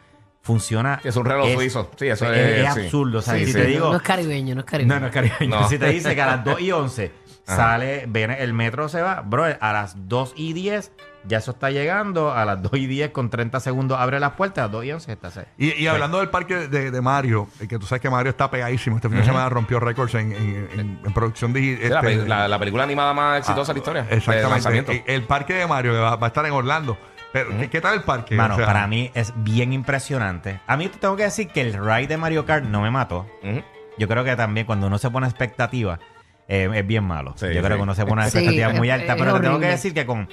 funciona. 0.46 1.02
Es 1.04 1.16
un 1.18 1.26
reloj 1.26 1.52
suizo. 1.54 1.90
Sí, 1.98 2.08
eso 2.08 2.32
es, 2.32 2.38
es- 2.38 2.68
es 2.68 2.74
sí. 2.76 2.82
absurdo. 2.82 3.20
O 3.20 3.22
sea, 3.22 3.34
Sí, 3.34 3.42
si 3.42 3.52
sí. 3.52 3.58
te 3.58 3.66
digo. 3.66 3.90
No 3.90 3.98
es 3.98 4.04
caribeño, 4.04 4.54
no 4.56 4.62
es 4.62 4.66
caribeño. 4.66 4.94
No, 4.96 5.00
no 5.02 5.08
es 5.08 5.14
caribeño. 5.14 5.60
No. 5.62 5.68
Si 5.68 5.78
te 5.80 5.88
dice 5.90 6.14
que 6.16 6.22
a 6.22 6.28
las 6.28 6.44
2 6.46 6.62
y 6.62 6.72
11 6.72 7.12
Ajá. 7.48 7.58
sale, 7.58 8.06
viene 8.08 8.42
el 8.42 8.54
metro 8.54 8.88
se 8.90 9.02
va, 9.02 9.22
bro, 9.22 9.44
a 9.60 9.74
las 9.74 10.08
2 10.08 10.34
y 10.36 10.54
10 10.54 10.92
ya 11.28 11.40
eso 11.40 11.52
está 11.52 11.72
llegando, 11.72 12.32
a 12.32 12.46
las 12.46 12.62
2 12.62 12.72
y 12.76 12.86
10 12.86 13.10
con 13.10 13.32
30 13.32 13.60
segundos 13.60 13.98
abre 14.00 14.20
las 14.20 14.34
puertas, 14.34 14.60
a 14.60 14.62
las 14.66 14.72
2 14.74 14.86
y 14.86 14.92
11 14.92 15.12
está 15.12 15.32
se- 15.32 15.46
Y, 15.58 15.74
y 15.74 15.88
hablando 15.88 16.20
del 16.20 16.30
parque 16.30 16.68
de, 16.68 16.92
de 16.92 17.02
Mario, 17.02 17.48
eh, 17.60 17.68
que 17.68 17.80
tú 17.80 17.88
sabes 17.88 18.02
que 18.04 18.10
Mario 18.12 18.30
está 18.30 18.50
pegadísimo. 18.52 18.96
Este 18.98 19.10
fin 19.10 19.18
de 19.18 19.26
semana 19.26 19.50
rompió 19.50 19.80
récords 19.80 20.14
en, 20.14 20.32
en- 20.32 20.70
en- 20.80 21.00
en 21.04 21.14
producción 21.14 21.52
digital. 21.54 22.06
Sí, 22.08 22.16
la, 22.18 22.26
la- 22.28 22.48
la 22.48 22.60
película 22.60 22.84
animada 22.84 23.14
más 23.16 23.40
exitosa 23.40 23.74
de 23.74 23.78
la 23.78 23.80
historia. 23.80 24.02
Ah, 24.10 24.14
Exactamente. 24.16 24.50
lanzamiento. 24.52 24.92
El, 24.92 25.04
el 25.08 25.24
parque 25.24 25.54
de 25.56 25.66
Mario 25.68 25.94
que 25.94 25.98
va, 26.00 26.16
va 26.16 26.26
a 26.26 26.30
estar 26.30 26.46
en 26.46 26.52
Orlando. 26.52 26.96
Pero, 27.36 27.50
¿qué, 27.60 27.70
qué 27.70 27.82
tal 27.82 27.96
el 27.96 28.04
parque? 28.04 28.34
Mano, 28.34 28.54
O 28.54 28.58
sea, 28.58 28.66
para 28.66 28.88
mí 28.88 29.12
es 29.14 29.34
bien 29.36 29.74
impresionante. 29.74 30.62
A 30.68 30.78
mí 30.78 30.88
te 30.88 30.98
tengo 31.00 31.18
que 31.18 31.24
decir 31.24 31.50
que 31.50 31.60
el 31.60 31.74
ride 31.74 32.08
de 32.08 32.16
Mario 32.16 32.46
Kart 32.46 32.64
no 32.64 32.82
me 32.82 32.90
mató. 32.92 33.28
Ujú. 33.44 33.62
Yo 33.98 34.08
creo 34.08 34.24
que 34.24 34.38
también 34.38 34.66
cuando 34.66 34.88
uno 34.88 34.98
se 34.98 35.10
pone 35.10 35.28
expectativa 35.28 36.00
eh, 36.48 36.70
es 36.74 36.88
bien 36.88 37.04
malo. 37.04 37.34
Sí, 37.36 37.48
Yo 37.48 37.62
creo 37.62 37.72
sí. 37.72 37.76
que 37.76 37.82
uno 37.82 37.94
se 37.94 38.04
pone 38.06 38.22
una 38.22 38.24
Sí, 38.30 38.38
expectativa 38.38 38.70
muy 38.80 38.88
es- 38.90 38.94
alta, 38.94 39.14
es 39.16 39.20
pero 39.20 39.34
te 39.34 39.40
tengo 39.42 39.42
que 39.42 39.48
horrible. 39.66 39.68
decir 39.68 39.94
que 39.94 40.06
con 40.06 40.30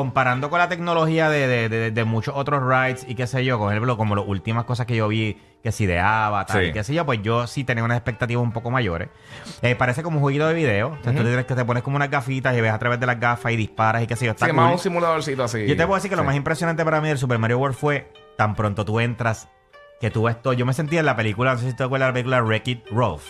comparando 0.00 0.50
con 0.50 0.58
la 0.58 0.68
tecnología 0.68 1.30
de, 1.30 1.46
de- 1.46 1.68
de- 1.70 1.90
de 1.90 2.04
muchos 2.04 2.34
otros 2.36 2.62
rides 2.62 3.06
y 3.08 3.14
qué 3.14 3.26
sé 3.26 3.46
yo, 3.46 3.58
por 3.58 3.72
ejemplo, 3.72 3.96
como 3.96 4.14
las 4.14 4.26
últimas 4.26 4.64
cosas 4.64 4.84
que 4.84 4.94
yo 4.94 5.08
vi, 5.08 5.40
que 5.62 5.72
si 5.72 5.86
de 5.86 5.98
Avatar 5.98 6.60
Sí. 6.60 6.68
y 6.68 6.72
qué 6.74 6.84
sé 6.84 6.92
yo, 6.92 7.06
pues 7.06 7.22
yo 7.22 7.46
sí 7.46 7.64
tenía 7.64 7.82
unas 7.82 7.96
expectativas 7.96 8.42
un 8.42 8.52
poco 8.52 8.70
mayores. 8.70 9.08
Eh, 9.62 9.74
parece 9.74 10.02
como 10.02 10.18
un 10.18 10.22
jueguito 10.22 10.46
de 10.48 10.52
video. 10.52 10.88
O 10.88 11.02
sea, 11.02 11.14
tú 11.14 11.22
tienes 11.22 11.46
que 11.46 11.54
te 11.54 11.64
pones 11.64 11.82
como 11.82 11.96
unas 11.96 12.10
gafitas 12.10 12.54
y 12.54 12.60
ves 12.60 12.72
a 12.72 12.78
través 12.78 13.00
de 13.00 13.06
las 13.06 13.18
gafas 13.18 13.52
y 13.52 13.56
disparas 13.56 14.02
y 14.02 14.06
qué 14.06 14.16
sé 14.16 14.26
yo. 14.26 14.32
Está 14.32 14.44
Sí, 14.44 14.52
más 14.52 14.70
un 14.70 14.78
simuladorcito 14.78 15.44
así. 15.44 15.66
Yo 15.66 15.74
te 15.78 15.86
puedo 15.86 15.94
decir 15.94 16.10
que 16.10 16.16
lo 16.16 16.24
más 16.24 16.36
impresionante 16.36 16.84
para 16.84 17.00
mí 17.00 17.08
del 17.08 17.16
Super 17.16 17.38
Mario 17.38 17.58
World 17.58 17.74
fue 17.76 18.12
tan 18.36 18.54
pronto 18.54 18.84
tú 18.84 19.00
entras 19.00 19.48
que 19.98 20.10
tú 20.10 20.24
ves 20.24 20.42
todo. 20.42 20.52
Yo 20.52 20.66
me 20.66 20.74
sentía 20.74 21.00
en 21.00 21.06
la 21.06 21.16
película, 21.16 21.54
no 21.54 21.58
sé 21.58 21.70
si 21.70 21.74
te 21.74 21.84
acuerdas 21.84 22.08
de 22.08 22.10
la 22.10 22.12
película 22.12 22.42
Wreck-It 22.42 22.84
Ralph. 22.90 23.24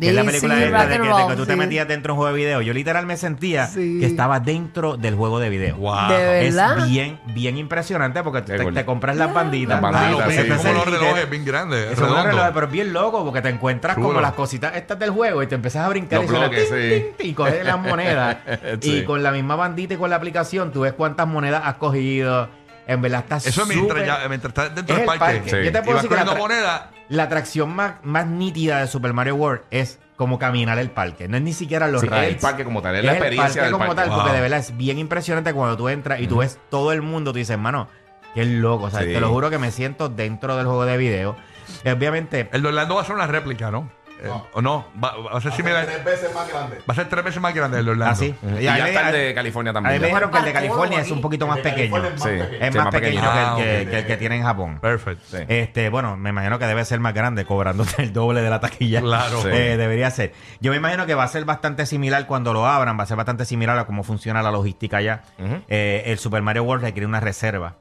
Que 0.00 0.08
es 0.08 0.14
la 0.14 0.24
película 0.24 0.54
sí, 0.54 0.60
de, 0.60 0.66
que, 0.70 0.76
de 0.76 0.88
que 0.88 0.98
Roll, 0.98 1.36
tú 1.36 1.46
te 1.46 1.56
metías 1.56 1.86
dentro 1.86 2.12
de 2.12 2.12
un 2.14 2.18
juego 2.18 2.34
de 2.34 2.42
video. 2.42 2.60
Yo 2.62 2.72
literal 2.72 3.06
me 3.06 3.16
sentía 3.16 3.66
Sí. 3.66 3.98
que 4.00 4.06
estaba 4.06 4.40
dentro 4.40 4.96
del 4.96 5.14
juego 5.14 5.38
de 5.38 5.48
video. 5.50 5.76
Wow. 5.76 6.08
De 6.08 6.48
Es 6.48 6.56
bien, 6.88 7.20
bien 7.26 7.58
impresionante 7.58 8.22
porque 8.22 8.42
te, 8.42 8.84
compras 8.84 9.16
las 9.16 9.32
banditas. 9.32 9.80
Las 9.82 9.94
Ah, 9.94 9.98
banditas, 10.00 10.26
lo 10.26 10.32
sí, 10.32 10.42
sí, 10.42 10.56
como 10.56 10.72
los 10.72 10.86
relojes 10.86 11.30
bien 11.30 11.44
grandes. 11.44 11.86
Son 11.98 12.04
redondos. 12.08 12.24
relojes, 12.26 12.50
pero 12.54 12.66
es 12.66 12.72
bien 12.72 12.92
loco 12.92 13.24
porque 13.24 13.42
te 13.42 13.48
encuentras 13.50 13.94
Chulo. 13.96 14.08
como 14.08 14.20
las 14.20 14.32
cositas 14.32 14.74
estas 14.76 14.98
del 14.98 15.10
juego 15.10 15.42
y 15.42 15.46
te 15.46 15.54
empiezas 15.54 15.84
a 15.84 15.88
brincar 15.88 16.20
Los 16.22 16.30
y, 16.30 16.34
bloques, 16.34 16.68
tin, 16.70 16.78
sí. 16.78 16.88
tin, 17.06 17.16
tin, 17.16 17.26
y 17.30 17.34
coges 17.34 17.64
las 17.64 17.78
monedas. 17.86 18.36
Sí. 18.80 18.96
Y 18.98 19.04
con 19.04 19.22
la 19.22 19.30
misma 19.32 19.56
bandita 19.56 19.94
y 19.94 19.96
con 19.96 20.08
la 20.10 20.16
aplicación 20.16 20.72
tú 20.72 20.80
ves 20.80 20.92
cuántas 20.94 21.26
monedas 21.26 21.62
has 21.64 21.74
cogido. 21.74 22.48
En 22.86 23.02
verdad 23.02 23.20
estás 23.20 23.46
Eso 23.46 23.62
es 23.62 23.68
mientras, 23.68 24.04
ya, 24.04 24.26
mientras 24.28 24.50
estás 24.50 24.74
dentro 24.74 24.96
Es 24.96 25.00
del 25.02 25.10
el 25.12 25.18
parque. 25.18 25.36
parque. 25.38 25.50
Sí. 25.50 25.64
Yo 25.66 25.72
te 25.72 25.82
puedo 25.82 26.00
decir 26.02 26.10
que 26.16 26.36
moneda. 26.36 26.90
La 27.10 27.24
atracción 27.24 27.74
más, 27.74 27.96
más 28.02 28.26
nítida 28.26 28.80
de 28.80 28.86
Super 28.86 29.12
Mario 29.12 29.34
World 29.34 29.60
es 29.70 29.98
como 30.16 30.38
caminar 30.38 30.78
el 30.78 30.90
parque. 30.90 31.28
No 31.28 31.36
es 31.36 31.42
ni 31.42 31.52
siquiera 31.52 31.88
los 31.88 32.00
Sí, 32.00 32.06
es 32.10 32.12
el 32.28 32.36
parque 32.36 32.64
como 32.64 32.80
tal, 32.82 32.94
es 32.94 33.00
Es 33.00 33.04
la 33.04 33.10
el 33.12 33.16
experiencia 33.18 33.46
parque 33.48 33.60
del 33.62 33.72
como 33.72 33.84
parque. 33.86 34.02
tal, 34.10 34.10
porque 34.18 34.32
de 34.32 34.40
verdad 34.40 34.58
es 34.60 34.76
bien 34.76 34.98
impresionante 34.98 35.52
cuando 35.52 35.76
tú 35.76 35.88
entras 35.88 36.20
y 36.20 36.26
tú 36.26 36.38
ves 36.38 36.58
todo 36.70 36.92
el 36.92 37.02
mundo. 37.02 37.32
Tú 37.32 37.38
dices, 37.38 37.58
mano, 37.58 37.88
qué 38.34 38.44
loco. 38.44 38.84
O 38.84 38.90
sea, 38.90 39.00
Sí. 39.00 39.06
te 39.12 39.20
lo 39.20 39.28
juro 39.30 39.50
que 39.50 39.58
me 39.58 39.70
siento 39.72 40.08
dentro 40.08 40.56
del 40.56 40.66
juego 40.66 40.84
de 40.86 40.96
video. 40.96 41.36
Y 41.84 41.88
obviamente, 41.88 42.48
El 42.52 42.62
de 42.62 42.68
Orlando 42.68 42.94
va 42.96 43.02
a 43.02 43.04
ser 43.04 43.14
una 43.16 43.26
réplica, 43.26 43.70
¿no? 43.70 43.90
Eh, 44.22 44.30
¿O 44.52 44.60
no? 44.62 44.86
Va, 45.02 45.16
va 45.16 45.38
a 45.38 45.40
ser 45.40 45.52
similar. 45.52 45.86
Tres 45.86 46.04
veces 46.04 46.34
más 46.34 46.48
grande. 46.48 46.76
Va 46.78 46.92
a 46.92 46.94
ser 46.94 47.08
tres 47.08 47.24
veces 47.24 47.40
más 47.40 47.54
grande 47.54 47.78
el 47.78 47.84
de 47.86 47.90
Orlando. 47.92 48.12
así. 48.12 48.34
Y 48.58 48.62
ya 48.62 48.76
está 48.88 49.08
el 49.08 49.14
de 49.14 49.34
California 49.34 49.70
A 49.70 49.72
mí 49.72 49.74
también. 49.74 49.94
me 49.94 50.00
ya. 50.00 50.06
dijeron 50.08 50.30
que 50.30 50.38
el 50.38 50.44
de 50.44 50.52
California 50.52 51.00
es 51.00 51.10
un 51.10 51.20
poquito 51.20 51.46
más 51.46 51.58
pequeño. 51.60 51.90
California 51.96 52.08
es 52.10 52.20
más 52.20 52.22
Sí. 52.22 52.28
pequeño. 52.38 52.64
Es 52.66 52.72
Sí, 52.72 52.78
más 52.78 52.88
pequeño 52.90 53.20
que, 53.56 53.82
el 53.82 53.94
Ah, 53.94 54.06
que, 54.06 54.16
tiene 54.16 54.36
en 54.36 54.42
Japón. 54.42 54.78
Perfecto. 54.80 55.24
Sí. 55.30 55.38
Este, 55.48 55.88
bueno, 55.88 56.16
me 56.16 56.30
imagino 56.30 56.58
que 56.58 56.66
debe 56.66 56.84
ser 56.84 57.00
más 57.00 57.14
grande, 57.14 57.44
cobrándote 57.44 58.02
el 58.02 58.12
doble 58.12 58.42
de 58.42 58.50
la 58.50 58.60
taquilla. 58.60 59.00
Claro. 59.00 59.40
Sí. 59.42 59.48
Eh, 59.50 59.76
debería 59.76 60.10
ser. 60.10 60.32
Yo 60.60 60.70
me 60.70 60.76
imagino 60.76 61.06
que 61.06 61.14
va 61.14 61.24
a 61.24 61.28
ser 61.28 61.44
bastante 61.44 61.86
similar 61.86 62.26
cuando 62.26 62.52
lo 62.52 62.66
abran, 62.66 62.98
va 62.98 63.04
a 63.04 63.06
ser 63.06 63.16
bastante 63.16 63.44
similar 63.44 63.78
a 63.78 63.86
cómo 63.86 64.02
funciona 64.04 64.42
la 64.42 64.50
logística 64.50 64.98
allá. 64.98 65.22
Eh, 65.68 66.02
el 66.06 66.18
Super 66.18 66.42
Mario 66.42 66.64
World 66.64 66.84
requiere 66.84 67.06
una 67.06 67.20
reserva. 67.20 67.76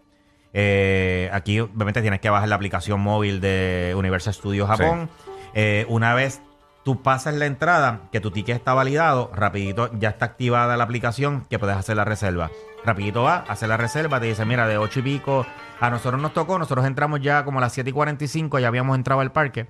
Eh, 0.54 1.30
aquí, 1.32 1.60
obviamente, 1.60 2.02
tienes 2.02 2.20
que 2.22 2.30
bajar 2.30 2.50
la 2.50 2.56
aplicación 2.56 3.00
móvil 3.00 3.40
de 3.40 3.94
Universal 3.96 4.34
Studios 4.34 4.68
Japón. 4.68 5.10
Eh, 5.54 5.86
una 5.90 6.14
vez 6.14 6.42
tú 6.84 7.02
pasas 7.02 7.34
la 7.36 7.46
entrada, 7.46 8.02
que 8.12 8.20
tu 8.20 8.32
ticket 8.32 8.56
está 8.56 8.74
validado, 8.74 9.32
rapidito 9.34 9.92
ya 10.00 10.10
está 10.10 10.26
activada 10.26 10.78
la 10.78 10.84
aplicación 10.84 11.46
que 11.50 11.60
puedes 11.60 11.76
hacer 11.76 11.96
la 11.96 12.06
reserva. 12.06 12.50
Rapidito 12.86 13.24
va, 13.24 13.46
hace 13.48 13.68
la 13.68 13.78
reserva, 13.78 14.20
te 14.20 14.28
dice, 14.28 14.46
mira, 14.46 14.68
de 14.68 14.78
8 14.78 15.00
y 15.00 15.04
pico, 15.04 15.46
a 15.80 15.90
nosotros 15.90 16.22
nos 16.22 16.34
tocó, 16.34 16.58
nosotros 16.58 16.86
entramos 16.86 17.22
ya 17.22 17.44
como 17.44 17.60
a 17.60 17.62
las 17.62 17.74
7 17.74 17.90
y 17.90 17.94
45, 17.94 18.60
ya 18.60 18.68
habíamos 18.68 18.96
entrado 18.96 19.22
al 19.22 19.32
parque 19.32 19.68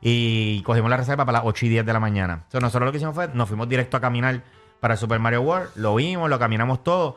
y 0.00 0.62
cogimos 0.62 0.90
la 0.90 0.98
reserva 0.98 1.24
para 1.24 1.38
las 1.38 1.46
8 1.46 1.66
y 1.66 1.68
10 1.70 1.86
de 1.86 1.92
la 1.92 2.00
mañana. 2.00 2.34
Entonces 2.34 2.60
nosotros 2.60 2.86
lo 2.86 2.92
que 2.92 2.98
hicimos 2.98 3.14
fue, 3.14 3.28
nos 3.28 3.48
fuimos 3.48 3.68
directo 3.68 3.96
a 3.96 4.00
caminar 4.00 4.42
para 4.80 4.94
el 4.94 4.98
Super 4.98 5.20
Mario 5.20 5.42
World, 5.42 5.70
lo 5.76 5.94
vimos, 5.94 6.28
lo 6.28 6.38
caminamos 6.38 6.82
todo. 6.82 7.16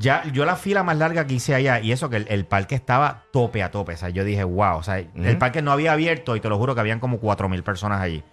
Ya, 0.00 0.22
yo 0.32 0.46
la 0.46 0.56
fila 0.56 0.82
más 0.82 0.96
larga 0.96 1.26
que 1.26 1.34
hice 1.34 1.54
allá, 1.54 1.78
y 1.78 1.92
eso 1.92 2.08
que 2.08 2.16
el, 2.16 2.26
el 2.30 2.46
parque 2.46 2.74
estaba 2.74 3.24
tope 3.32 3.62
a 3.62 3.70
tope. 3.70 3.92
O 3.92 3.96
sea, 3.98 4.08
yo 4.08 4.24
dije, 4.24 4.44
wow, 4.44 4.78
o 4.78 4.82
sea, 4.82 4.98
el 4.98 5.36
parque 5.38 5.60
no 5.60 5.72
había 5.72 5.92
abierto 5.92 6.36
y 6.36 6.40
te 6.40 6.48
lo 6.48 6.56
juro 6.56 6.74
que 6.74 6.80
habían 6.80 7.00
como 7.00 7.18
4 7.18 7.50
mil 7.50 7.62
personas 7.62 8.00
allí 8.00 8.24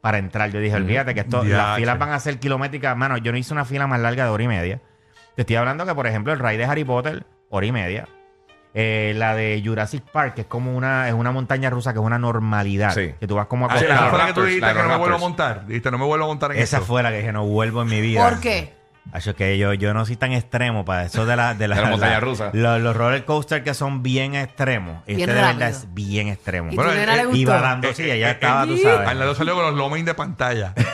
para 0.00 0.16
entrar. 0.16 0.50
Yo 0.50 0.60
dije, 0.60 0.76
olvídate 0.76 1.12
que 1.12 1.20
esto, 1.20 1.44
las 1.44 1.76
filas 1.76 1.98
van 1.98 2.12
a 2.12 2.20
ser 2.20 2.38
kilométricas. 2.38 2.96
Mano, 2.96 3.18
yo 3.18 3.32
no 3.32 3.38
hice 3.38 3.52
una 3.52 3.66
fila 3.66 3.86
más 3.86 4.00
larga 4.00 4.24
de 4.24 4.30
hora 4.30 4.42
y 4.44 4.48
media. 4.48 4.80
Te 5.36 5.42
estoy 5.42 5.56
hablando 5.56 5.84
que, 5.84 5.94
por 5.94 6.06
ejemplo, 6.06 6.32
el 6.32 6.38
ride 6.38 6.56
de 6.56 6.64
Harry 6.64 6.84
Potter, 6.84 7.26
hora 7.50 7.66
y 7.66 7.72
media. 7.72 8.08
Eh, 8.72 9.12
la 9.16 9.34
de 9.34 9.60
Jurassic 9.62 10.02
Park, 10.10 10.34
que 10.36 10.40
es 10.42 10.46
como 10.46 10.74
una, 10.74 11.06
es 11.08 11.12
una 11.14 11.32
montaña 11.32 11.68
rusa, 11.68 11.92
que 11.92 11.98
es 11.98 12.04
una 12.04 12.18
normalidad. 12.18 12.94
Sí. 12.94 13.12
Que 13.20 13.26
tú 13.26 13.34
vas 13.34 13.46
como 13.46 13.66
a 13.66 13.74
Ah, 13.74 13.78
Sí, 13.78 13.84
esa 13.84 14.08
fue 14.08 14.18
la 14.18 14.26
que 14.28 14.32
tú 14.32 14.42
dijiste 14.44 14.66
la 14.66 14.72
que 14.74 14.82
no 14.82 14.88
me 14.88 14.96
vuelvo 14.96 15.16
a 15.16 15.18
montar. 15.18 15.66
Dijiste, 15.66 15.90
no 15.90 15.98
me 15.98 16.04
vuelvo 16.06 16.24
a 16.24 16.28
montar 16.28 16.52
en 16.52 16.58
Esa 16.58 16.78
eso. 16.78 16.86
fue 16.86 17.02
la 17.02 17.10
que 17.10 17.18
dije, 17.18 17.32
no 17.32 17.44
vuelvo 17.44 17.82
en 17.82 17.88
mi 17.88 18.00
vida. 18.00 18.26
¿Por 18.26 18.40
qué? 18.40 18.79
Acho, 19.12 19.34
que 19.34 19.58
yo, 19.58 19.72
yo 19.74 19.92
no 19.92 20.04
soy 20.06 20.16
tan 20.16 20.32
extremo 20.32 20.84
para 20.84 21.04
eso 21.06 21.26
de 21.26 21.34
la, 21.34 21.54
de 21.54 21.66
la, 21.66 21.76
De 21.76 21.82
la 21.82 21.88
montaña 21.88 22.12
la- 22.12 22.20
rusa. 22.20 22.50
Los, 22.52 22.80
los 22.80 22.94
roller 22.96 23.24
coasters 23.24 23.64
que 23.64 23.74
son 23.74 24.02
bien 24.02 24.34
extremos. 24.36 25.04
Bien 25.06 25.20
este 25.20 25.32
de 25.34 25.40
verdad 25.42 25.68
es 25.68 25.92
bien 25.94 26.28
extremo. 26.28 26.70
¿Y 26.70 26.76
Bueno, 26.76 26.92
eh, 26.92 27.06
le 27.06 27.24
gustó? 27.24 27.36
Iba 27.38 27.60
dando, 27.60 27.92
sí, 27.92 28.08
ella 28.08 28.30
estaba, 28.32 28.66
tú 28.66 28.72
Al 28.74 28.78
sabes. 28.80 29.16
lado 29.16 29.34
salió 29.34 29.54
con 29.54 29.64
los 29.64 29.74
loming 29.74 30.04
de 30.04 30.14
pantalla. 30.14 30.74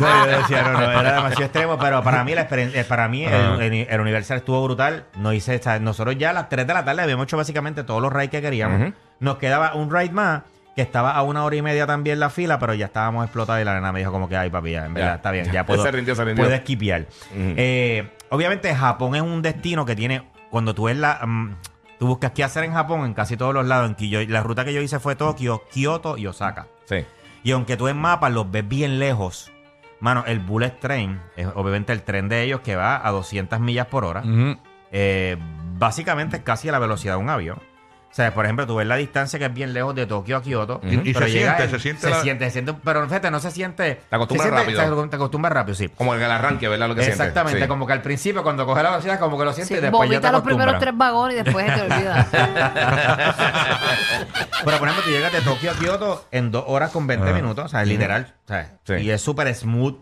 No, 0.00 0.26
yo 0.26 0.38
decía, 0.38 0.62
no, 0.62 0.72
no, 0.72 0.90
era 1.00 1.12
demasiado 1.14 1.44
extremo, 1.44 1.78
pero 1.78 2.02
para 2.02 2.24
mí 2.24 2.34
la 2.34 2.42
experiencia, 2.42 2.80
eh, 2.80 2.84
para 2.84 3.08
mí 3.08 3.24
el, 3.24 3.60
el- 3.62 3.86
el 3.88 4.00
Universal 4.00 4.38
estuvo 4.38 4.62
brutal. 4.64 5.04
No 5.16 5.32
hice, 5.32 5.56
o 5.56 5.62
sea, 5.62 5.78
nosotros 5.78 6.16
ya 6.18 6.30
a 6.30 6.32
las 6.32 6.48
3 6.48 6.66
de 6.66 6.74
la 6.74 6.84
tarde 6.84 7.02
habíamos 7.02 7.24
hecho 7.24 7.36
básicamente 7.36 7.84
todos 7.84 8.00
los 8.02 8.12
rides 8.12 8.30
que 8.30 8.40
queríamos. 8.42 8.80
Ujú. 8.80 8.92
Nos 9.20 9.36
quedaba 9.38 9.74
un 9.74 9.90
ride 9.94 10.10
más 10.12 10.42
que 10.78 10.82
estaba 10.82 11.10
a 11.12 11.22
una 11.22 11.44
hora 11.44 11.56
y 11.56 11.62
media 11.62 11.86
también 11.88 12.20
la 12.20 12.30
fila, 12.30 12.58
pero 12.60 12.72
ya 12.72 12.86
estábamos 12.86 13.24
explotados 13.24 13.60
y 13.60 13.64
la 13.64 13.74
nena 13.74 13.90
me 13.90 13.98
dijo 13.98 14.12
como 14.12 14.28
que, 14.28 14.36
ay 14.36 14.48
papi, 14.48 14.70
ya, 14.70 14.86
en 14.86 14.94
verdad, 14.94 15.10
Ya. 15.10 15.14
está 15.16 15.30
bien, 15.32 15.50
ya 15.50 15.66
puedo, 15.66 15.82
Se 15.82 15.90
rindió, 15.90 16.14
se 16.14 16.24
rindió. 16.24 16.44
puedo 16.44 16.54
esquipear. 16.56 17.02
Ujú. 17.02 17.54
Eh, 17.56 18.10
obviamente 18.30 18.72
Japón 18.74 19.16
es 19.16 19.22
un 19.22 19.42
destino 19.42 19.84
que 19.84 19.96
tiene, 19.96 20.22
cuando 20.50 20.74
tú 20.74 20.84
ves 20.84 20.96
la... 20.96 21.20
mm, 21.26 21.56
Tú 21.98 22.06
buscas 22.06 22.30
qué 22.30 22.44
hacer 22.44 22.62
en 22.62 22.72
Japón 22.74 23.04
en 23.06 23.12
casi 23.12 23.36
todos 23.36 23.52
los 23.52 23.66
lados. 23.66 23.90
En 23.90 23.96
Kiyo- 23.96 24.24
la 24.28 24.40
ruta 24.44 24.64
que 24.64 24.72
yo 24.72 24.80
hice 24.80 25.00
fue 25.00 25.16
Tokio, 25.16 25.64
Kioto 25.72 26.16
y 26.16 26.28
Osaka. 26.28 26.68
Sí. 26.84 27.04
Y 27.42 27.50
aunque 27.50 27.76
tú 27.76 27.88
en 27.88 27.96
mapas 27.96 28.30
los 28.30 28.48
ves 28.48 28.68
bien 28.68 29.00
lejos, 29.00 29.50
mano, 29.98 30.22
el 30.28 30.38
Bullet 30.38 30.70
Train, 30.78 31.20
es 31.36 31.48
obviamente 31.56 31.92
el 31.92 32.02
tren 32.02 32.28
de 32.28 32.44
ellos 32.44 32.60
que 32.60 32.76
va 32.76 33.04
a 33.04 33.10
200 33.10 33.58
millas 33.58 33.86
por 33.88 34.04
hora, 34.04 34.22
eh, 34.92 35.36
básicamente 35.76 36.36
es 36.36 36.42
casi 36.44 36.68
a 36.68 36.72
la 36.72 36.78
velocidad 36.78 37.14
de 37.14 37.20
un 37.20 37.30
avión. 37.30 37.58
O 38.10 38.14
sea, 38.18 38.32
por 38.34 38.46
ejemplo, 38.46 38.66
tú 38.66 38.76
ves 38.76 38.86
la 38.86 38.96
distancia 38.96 39.38
que 39.38 39.44
es 39.44 39.54
bien 39.54 39.72
lejos 39.74 39.94
de 39.94 40.06
Tokio 40.06 40.38
a 40.38 40.42
Kioto. 40.42 40.80
Y- 40.82 41.10
y 41.10 41.12
pero 41.12 41.26
se 41.26 41.32
llega 41.32 41.56
siente, 41.56 41.62
el- 41.64 41.70
se 41.70 41.78
siente 41.78 42.00
Se 42.02 42.10
la- 42.10 42.20
siente, 42.22 42.44
se 42.46 42.50
siente, 42.52 42.74
pero 42.82 43.04
fíjate, 43.04 43.30
no 43.30 43.38
se 43.38 43.50
siente. 43.50 44.00
Te 44.08 44.16
acostumbras 44.16 44.46
se 44.48 44.54
siente- 44.54 44.76
rápido. 44.80 45.02
se- 45.04 45.08
te 45.10 45.16
acostumbras 45.16 45.52
rápido, 45.52 45.74
sí. 45.76 45.88
Como 45.90 46.14
en 46.14 46.22
el 46.22 46.30
arranque, 46.30 46.66
¿verdad? 46.68 46.88
Lo 46.88 46.94
que. 46.94 47.06
Exactamente, 47.06 47.60
Sí. 47.62 47.68
como 47.68 47.86
que 47.86 47.92
al 47.92 48.02
principio, 48.02 48.42
cuando 48.42 48.66
coges 48.66 48.82
la 48.82 48.90
velocidad, 48.90 49.20
como 49.20 49.38
que 49.38 49.44
lo 49.44 49.52
sientes 49.52 49.68
Sí, 49.68 49.74
y 49.74 49.80
después 49.80 50.10
ya 50.10 50.20
te 50.20 50.32
los 50.32 50.42
primeros 50.42 50.78
tres 50.80 50.96
vagones 50.96 51.36
y 51.38 51.42
después 51.44 51.66
te 51.74 51.80
olvida. 51.82 52.26
Pero 54.64 54.78
por 54.78 54.88
ejemplo, 54.88 55.04
tú 55.04 55.10
llegas 55.10 55.32
de 55.32 55.40
Tokio 55.42 55.70
a 55.70 55.74
Kioto 55.74 56.24
en 56.30 56.50
dos 56.50 56.64
horas 56.66 56.90
con 56.90 57.06
20 57.06 57.32
minutos, 57.32 57.66
o 57.66 57.68
sea, 57.68 57.84
literal. 57.84 58.34
o 58.44 58.48
sea, 58.48 58.72
Sí. 58.84 58.94
Y 58.94 59.10
es 59.10 59.20
súper 59.20 59.54
smooth. 59.54 59.96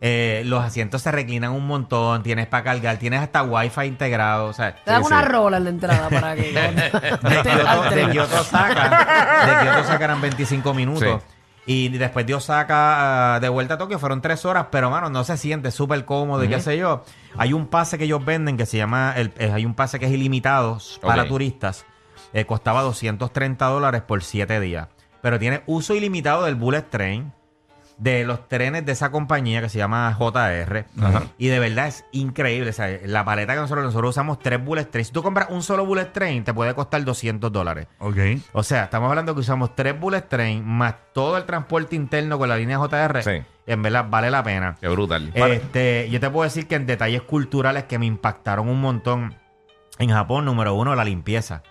Eh, 0.00 0.42
los 0.46 0.62
asientos 0.64 1.02
se 1.02 1.10
reclinan 1.10 1.50
un 1.52 1.66
montón, 1.66 2.22
tienes 2.22 2.46
para 2.46 2.62
cargar, 2.62 2.98
tienes 2.98 3.20
hasta 3.20 3.42
wifi 3.42 3.82
integrado, 3.82 4.46
o 4.46 4.52
sea. 4.52 4.76
Te 4.76 4.90
dan 4.90 5.02
Sí, 5.02 5.06
una 5.08 5.22
sí. 5.22 5.28
rola 5.28 5.56
en 5.56 5.64
la 5.64 5.70
entrada 5.70 6.08
para 6.08 6.36
que... 6.36 6.42
De 6.52 7.42
Kioto, 7.42 7.90
de 7.90 8.10
Kioto 8.12 8.40
Osaka, 8.40 9.88
de 9.98 10.04
eran 10.04 10.20
25 10.20 10.74
minutos. 10.74 11.22
Sí. 11.22 11.34
Y 11.70 11.88
después 11.90 12.26
de 12.26 12.34
Osaka 12.34 13.34
ah, 13.34 13.40
de 13.40 13.48
vuelta 13.50 13.74
a 13.74 13.78
Tokio 13.78 13.98
fueron 13.98 14.22
tres 14.22 14.46
horas, 14.46 14.68
pero 14.70 14.88
mano, 14.88 15.10
no 15.10 15.22
se 15.22 15.36
siente 15.36 15.70
súper 15.70 16.06
cómodo 16.06 16.42
y 16.42 16.48
qué 16.48 16.60
sé 16.60 16.78
yo. 16.78 17.04
Hay 17.36 17.52
un 17.52 17.66
pase 17.66 17.98
que 17.98 18.04
ellos 18.04 18.24
venden 18.24 18.56
que 18.56 18.64
se 18.64 18.78
llama, 18.78 19.12
el, 19.14 19.34
eh, 19.36 19.52
hay 19.52 19.66
un 19.66 19.74
pase 19.74 19.98
que 19.98 20.06
es 20.06 20.12
ilimitado 20.12 20.78
para 21.02 21.28
turistas. 21.28 21.84
Eh, 22.32 22.46
costaba 22.46 22.80
230 22.80 23.66
dólares 23.66 24.00
por 24.00 24.22
7 24.22 24.60
días. 24.60 24.88
Pero 25.20 25.38
tiene 25.38 25.62
uso 25.66 25.94
ilimitado 25.94 26.44
del 26.44 26.54
Bullet 26.54 26.88
Train, 26.88 27.34
de 27.98 28.24
los 28.24 28.48
trenes 28.48 28.86
de 28.86 28.92
esa 28.92 29.10
compañía 29.10 29.60
que 29.60 29.68
se 29.68 29.78
llama 29.78 30.16
JR. 30.18 30.86
Y 31.36 31.48
de 31.48 31.58
verdad 31.58 31.88
es 31.88 32.04
increíble. 32.12 32.70
O 32.70 32.72
sea, 32.72 32.88
la 33.04 33.24
paleta 33.24 33.54
que 33.54 33.60
nosotros, 33.60 33.84
nosotros 33.84 34.10
usamos 34.10 34.38
tres 34.38 34.64
Bullet 34.64 34.84
Trains. 34.84 35.08
Si 35.08 35.12
tú 35.12 35.22
compras 35.22 35.48
un 35.50 35.62
solo 35.62 35.84
Bullet 35.84 36.06
Train, 36.06 36.44
te 36.44 36.54
puede 36.54 36.74
costar 36.74 37.04
200 37.04 37.52
dólares. 37.52 37.88
Ok. 37.98 38.16
O 38.52 38.62
sea, 38.62 38.84
estamos 38.84 39.08
hablando 39.08 39.34
que 39.34 39.40
usamos 39.40 39.74
tres 39.74 39.98
Bullet 39.98 40.22
Train 40.22 40.64
más 40.64 40.94
todo 41.12 41.36
el 41.36 41.44
transporte 41.44 41.96
interno 41.96 42.38
con 42.38 42.48
la 42.48 42.56
línea 42.56 42.78
JR. 42.78 43.22
Sí. 43.22 43.42
En 43.66 43.82
verdad 43.82 44.06
vale 44.08 44.30
la 44.30 44.42
pena. 44.42 44.76
Qué 44.80 44.88
brutal. 44.88 45.30
Este, 45.34 46.08
yo 46.10 46.20
te 46.20 46.30
puedo 46.30 46.44
decir 46.44 46.66
que 46.66 46.76
en 46.76 46.86
detalles 46.86 47.22
culturales 47.22 47.84
que 47.84 47.98
me 47.98 48.06
impactaron 48.06 48.68
un 48.68 48.80
montón 48.80 49.34
en 49.98 50.10
Japón, 50.10 50.44
número 50.44 50.74
uno, 50.74 50.94
la 50.94 51.04
limpieza. 51.04 51.62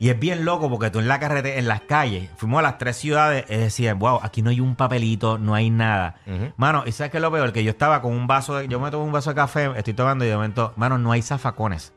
Y 0.00 0.10
es 0.10 0.18
bien 0.20 0.44
loco 0.44 0.70
porque 0.70 0.90
tú 0.90 1.00
en 1.00 1.08
la 1.08 1.18
carretera, 1.18 1.58
en 1.58 1.66
las 1.66 1.80
calles, 1.80 2.30
fuimos 2.36 2.60
a 2.60 2.62
las 2.62 2.78
tres 2.78 2.96
ciudades, 2.96 3.44
es 3.48 3.58
decir, 3.58 3.92
wow, 3.94 4.20
aquí 4.22 4.42
no 4.42 4.50
hay 4.50 4.60
un 4.60 4.76
papelito, 4.76 5.38
no 5.38 5.54
hay 5.54 5.70
nada. 5.70 6.14
Ujú. 6.26 6.52
Mano, 6.56 6.84
¿y 6.86 6.92
sabes 6.92 7.10
qué 7.10 7.16
es 7.18 7.22
lo 7.22 7.32
peor? 7.32 7.52
Que 7.52 7.64
yo 7.64 7.70
estaba 7.70 8.00
con 8.00 8.12
un 8.12 8.28
vaso 8.28 8.56
de, 8.58 8.68
yo 8.68 8.78
me 8.78 8.90
tomo 8.92 9.04
un 9.04 9.10
vaso 9.12 9.30
de 9.30 9.36
café, 9.36 9.70
estoy 9.76 9.94
tomando 9.94 10.24
y 10.24 10.28
de 10.28 10.34
momento, 10.36 10.72
mano, 10.76 10.98
no 10.98 11.10
hay 11.10 11.20
zafacones. 11.22 11.92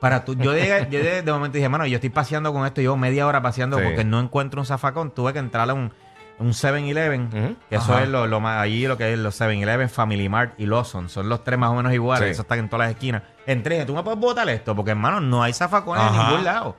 Para 0.00 0.24
tú, 0.24 0.34
yo 0.34 0.52
llegué, 0.54 0.80
yo 0.90 0.98
llegué 0.98 1.22
de 1.22 1.32
momento 1.32 1.56
dije, 1.56 1.68
mano, 1.68 1.86
yo 1.86 1.94
estoy 1.94 2.10
paseando 2.10 2.52
con 2.52 2.66
esto, 2.66 2.80
llevo 2.80 2.96
media 2.96 3.26
hora 3.26 3.40
paseando 3.42 3.78
Sí. 3.78 3.84
porque 3.84 4.04
no 4.04 4.18
encuentro 4.20 4.60
un 4.60 4.66
zafacón. 4.66 5.12
Tuve 5.12 5.32
que 5.32 5.38
entrar 5.38 5.70
a 5.70 5.74
un, 5.74 5.92
un 6.38 6.48
7-Eleven, 6.52 7.28
Ujú. 7.32 7.56
que 7.70 7.76
eso 7.76 7.94
Ajá. 7.94 8.02
es 8.02 8.08
lo, 8.08 8.26
lo 8.26 8.40
más, 8.40 8.60
allí 8.60 8.86
lo 8.88 8.96
que 8.98 9.12
es 9.12 9.18
los 9.18 9.40
7-Eleven, 9.40 9.88
Family 9.88 10.28
Mart 10.28 10.52
y 10.58 10.66
Lawson. 10.66 11.08
Son 11.08 11.28
los 11.28 11.44
tres 11.44 11.58
más 11.58 11.70
o 11.70 11.74
menos 11.76 11.92
iguales, 11.94 12.26
Sí. 12.26 12.32
eso 12.32 12.42
está 12.42 12.56
en 12.56 12.68
todas 12.68 12.86
las 12.88 12.94
esquinas. 12.96 13.22
Entré 13.46 13.86
tú 13.86 13.94
me 13.94 14.02
puedes 14.02 14.18
botar 14.20 14.48
esto, 14.50 14.74
porque 14.76 14.90
hermano, 14.90 15.20
no 15.20 15.42
hay 15.44 15.52
zafacones 15.52 16.04
en 16.10 16.12
ningún 16.18 16.44
lado. 16.44 16.76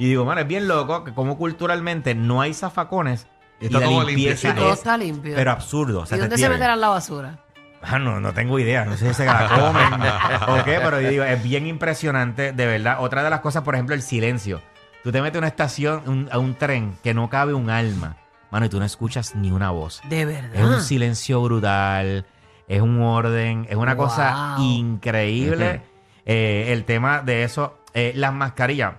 Y 0.00 0.06
digo, 0.08 0.24
mano, 0.24 0.40
es 0.40 0.46
bien 0.48 0.66
loco 0.66 1.04
que 1.04 1.12
como 1.12 1.36
culturalmente 1.36 2.14
no 2.14 2.40
hay 2.40 2.54
zafacones. 2.54 3.26
Y 3.60 3.66
está 3.66 3.80
la 3.80 3.86
todo 3.86 4.04
limpieza 4.04 4.48
limpiecito. 4.48 4.54
Todo 4.54 4.72
es- 4.72 4.78
está 4.78 4.96
limpio. 4.96 5.34
Pero 5.36 5.50
absurdo. 5.50 6.00
o 6.00 6.06
sea, 6.06 6.16
¿Y 6.16 6.20
dónde 6.20 6.38
se 6.38 6.48
meterán 6.48 6.80
la 6.80 6.88
basura? 6.88 7.38
Ah, 7.82 7.98
no, 7.98 8.18
no 8.20 8.32
tengo 8.32 8.58
idea. 8.58 8.84
No 8.86 8.96
sé 8.96 9.08
si 9.08 9.14
se 9.14 9.24
la 9.26 9.46
comen 10.48 10.58
o 10.60 10.64
qué, 10.64 10.80
pero 10.82 11.00
yo 11.00 11.10
digo, 11.10 11.24
es 11.24 11.42
bien 11.42 11.66
impresionante, 11.66 12.52
de 12.52 12.66
verdad. 12.66 12.96
Otra 13.00 13.22
de 13.22 13.30
las 13.30 13.40
cosas, 13.40 13.62
por 13.62 13.74
ejemplo, 13.74 13.94
el 13.94 14.02
silencio. 14.02 14.62
Tú 15.04 15.12
te 15.12 15.20
metes 15.22 15.36
a 15.36 15.38
una 15.40 15.48
estación, 15.48 16.02
un- 16.06 16.28
a 16.32 16.38
un 16.38 16.54
tren 16.54 16.96
que 17.02 17.12
no 17.14 17.28
cabe 17.30 17.52
un 17.54 17.68
alma, 17.70 18.16
mano, 18.50 18.66
y 18.66 18.68
tú 18.70 18.78
no 18.78 18.84
escuchas 18.86 19.34
ni 19.34 19.50
una 19.50 19.70
voz. 19.70 20.00
De 20.08 20.22
Es 20.22 20.26
verdad. 20.26 20.64
un 20.76 20.80
silencio 20.82 21.42
brutal, 21.42 22.24
es 22.68 22.80
un 22.80 23.00
orden, 23.02 23.66
es 23.68 23.76
una 23.76 23.96
cosa 23.96 24.56
increíble. 24.58 25.82
Eh, 26.24 26.66
el 26.72 26.84
tema 26.84 27.20
de 27.22 27.44
eso, 27.44 27.78
eh, 27.94 28.12
las 28.14 28.32
mascarillas. 28.32 28.94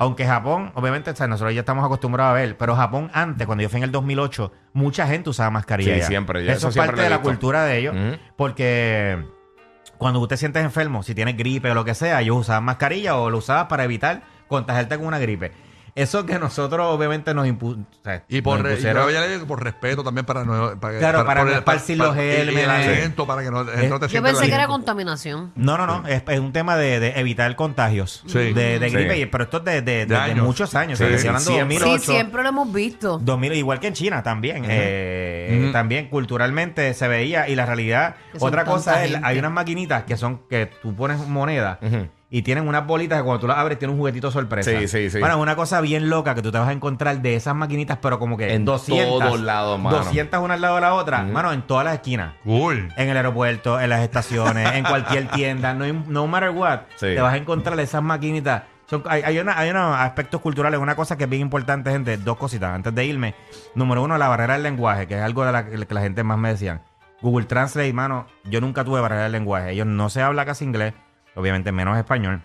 Aunque 0.00 0.24
Japón, 0.24 0.72
obviamente, 0.76 1.10
o 1.10 1.14
sea, 1.14 1.26
nosotros 1.26 1.52
ya 1.52 1.60
estamos 1.60 1.84
acostumbrados 1.84 2.30
a 2.30 2.34
ver, 2.34 2.56
pero 2.56 2.74
Japón 2.74 3.10
antes, 3.12 3.46
cuando 3.46 3.60
yo 3.60 3.68
fui 3.68 3.76
en 3.76 3.84
el 3.84 3.92
2008, 3.92 4.50
mucha 4.72 5.06
gente 5.06 5.28
usaba 5.28 5.50
mascarilla. 5.50 5.92
Sí, 5.92 6.00
ya. 6.00 6.06
siempre, 6.06 6.42
ya 6.42 6.52
Eso, 6.52 6.58
eso 6.58 6.68
es 6.68 6.72
siempre 6.72 6.92
parte 6.96 7.02
de 7.02 7.10
la 7.10 7.20
cultura 7.20 7.64
de 7.66 7.76
ellos, 7.76 7.94
porque 8.34 9.22
cuando 9.98 10.26
te 10.26 10.38
sientes 10.38 10.64
enfermo, 10.64 11.02
si 11.02 11.14
tienes 11.14 11.36
gripe 11.36 11.70
o 11.70 11.74
lo 11.74 11.84
que 11.84 11.94
sea, 11.94 12.22
ellos 12.22 12.38
usaban 12.38 12.64
mascarilla 12.64 13.18
o 13.18 13.28
lo 13.28 13.36
usabas 13.36 13.66
para 13.66 13.84
evitar 13.84 14.22
contagiarte 14.48 14.96
con 14.96 15.06
una 15.06 15.18
gripe. 15.18 15.52
Eso 15.94 16.26
que 16.26 16.38
nosotros 16.38 16.86
obviamente 16.88 17.34
nos 17.34 17.46
impu- 17.46 17.82
o 17.82 18.04
sea, 18.04 18.24
Y 18.28 18.40
por, 18.42 18.58
nos 18.58 18.64
re- 18.66 18.70
y 18.72 18.76
impusieron- 18.76 19.02
por, 19.04 19.12
ya 19.12 19.20
le 19.20 19.28
digo 19.28 19.40
que 19.40 19.46
por 19.46 19.62
respeto 19.62 20.02
también 20.04 20.24
para 20.26 20.44
no 20.44 20.78
para, 20.80 20.98
Claro, 20.98 21.24
para 21.26 21.44
no 21.44 21.50
el- 21.50 21.56
esparcir 21.58 21.98
los 21.98 22.14
gérmenes. 22.14 22.66
para 23.26 23.42
que 23.42 23.50
no, 23.50 23.64
no 23.64 24.00
te 24.00 24.08
Yo 24.08 24.22
pensé 24.22 24.46
que 24.48 24.54
era 24.54 24.66
contaminación. 24.66 25.52
No, 25.56 25.76
no, 25.76 25.86
no. 25.86 26.06
Es, 26.08 26.22
es 26.26 26.40
un 26.40 26.52
tema 26.52 26.76
de, 26.76 27.00
de 27.00 27.18
evitar 27.20 27.54
contagios 27.56 28.22
Sí. 28.26 28.52
de, 28.52 28.78
de 28.78 28.88
Sí. 28.90 28.94
gripe. 28.96 29.18
y- 29.18 29.26
Pero 29.26 29.44
esto 29.44 29.58
es 29.58 29.64
de, 29.64 29.82
de- 29.82 29.82
de- 29.82 30.06
de 30.06 30.16
años. 30.16 30.44
muchos 30.46 30.74
años. 30.74 30.98
Sí, 30.98 31.04
o 31.04 31.18
sea, 31.18 31.30
hablando 31.30 31.38
de 31.50 31.56
siempre. 31.56 31.78
2008. 31.78 32.00
Sí, 32.04 32.12
siempre 32.12 32.42
lo 32.42 32.48
hemos 32.48 32.72
visto. 32.72 33.18
2000, 33.18 33.52
igual 33.54 33.80
que 33.80 33.88
en 33.88 33.94
China 33.94 34.22
también. 34.22 34.64
Eh. 34.68 35.70
También 35.72 36.08
culturalmente 36.08 36.94
se 36.94 37.08
veía. 37.08 37.48
Y 37.48 37.54
la 37.54 37.66
realidad, 37.66 38.16
otra 38.38 38.64
cosa 38.64 39.04
es, 39.04 39.10
gente. 39.12 39.26
hay 39.26 39.38
unas 39.38 39.52
maquinitas 39.52 40.04
que 40.04 40.16
son 40.16 40.40
que 40.48 40.66
tú 40.82 40.94
pones 40.94 41.18
moneda 41.26 41.78
Ujú. 41.82 42.08
Y 42.32 42.42
tienen 42.42 42.68
unas 42.68 42.86
bolitas 42.86 43.18
que 43.18 43.24
cuando 43.24 43.40
tú 43.40 43.46
las 43.48 43.58
abres 43.58 43.78
tiene 43.78 43.92
un 43.92 43.98
juguetito 43.98 44.30
sorpresa. 44.30 44.70
Sí, 44.70 44.86
sí, 44.88 45.10
sí. 45.10 45.18
Bueno, 45.18 45.34
es 45.34 45.40
una 45.42 45.56
cosa 45.56 45.80
bien 45.80 46.08
loca 46.08 46.34
que 46.34 46.42
tú 46.42 46.52
te 46.52 46.58
vas 46.58 46.68
a 46.68 46.72
encontrar 46.72 47.20
de 47.20 47.34
esas 47.34 47.54
maquinitas, 47.56 47.98
pero 48.00 48.18
como 48.20 48.36
que 48.36 48.54
En 48.54 48.64
200. 48.64 49.18
todos 49.18 49.40
lados, 49.40 49.78
mano. 49.80 49.96
200 49.98 50.40
una 50.40 50.54
al 50.54 50.60
lado 50.60 50.76
de 50.76 50.80
la 50.82 50.94
otra. 50.94 51.22
Mano, 51.24 51.52
en 51.52 51.62
todas 51.62 51.84
las 51.84 51.94
esquinas. 51.94 52.34
Cool. 52.44 52.88
En 52.96 53.08
el 53.08 53.16
aeropuerto, 53.16 53.80
en 53.80 53.90
las 53.90 54.00
estaciones, 54.02 54.72
en 54.74 54.84
cualquier 54.84 55.28
tienda, 55.32 55.74
no, 55.74 55.84
no 56.06 56.26
matter 56.26 56.50
what, 56.50 56.80
Sí. 56.96 57.06
te 57.06 57.20
vas 57.20 57.34
a 57.34 57.36
encontrar 57.36 57.78
esas 57.80 58.02
maquinitas 58.02 58.62
Son- 58.86 59.04
hay, 59.08 59.22
hay, 59.22 59.38
una- 59.38 59.56
hay 59.56 59.70
unos 59.70 59.96
aspectos 59.96 60.40
culturales, 60.40 60.80
una 60.80 60.96
cosa 60.96 61.16
que 61.16 61.22
es 61.22 61.30
bien 61.30 61.42
importante, 61.42 61.92
gente, 61.92 62.16
dos 62.16 62.36
cositas 62.36 62.74
antes 62.74 62.92
de 62.92 63.04
irme. 63.04 63.36
Número 63.76 64.02
uno, 64.02 64.18
la 64.18 64.26
barrera 64.26 64.54
del 64.54 64.64
lenguaje, 64.64 65.06
que 65.06 65.14
es 65.16 65.22
algo 65.22 65.44
de 65.44 65.52
la 65.52 65.64
que 65.64 65.94
la 65.94 66.00
gente 66.00 66.24
más 66.24 66.38
me 66.38 66.48
decían. 66.48 66.82
Google 67.22 67.46
Translate, 67.46 67.92
mano, 67.92 68.26
yo 68.46 68.60
nunca 68.60 68.82
tuve 68.82 69.00
barrera 69.00 69.22
del 69.22 69.32
lenguaje. 69.32 69.70
Ellos 69.70 69.86
no 69.86 70.08
se 70.10 70.22
habla 70.22 70.44
casi 70.44 70.64
inglés, 70.64 70.92
obviamente 71.34 71.72
menos 71.72 71.96
español, 71.98 72.42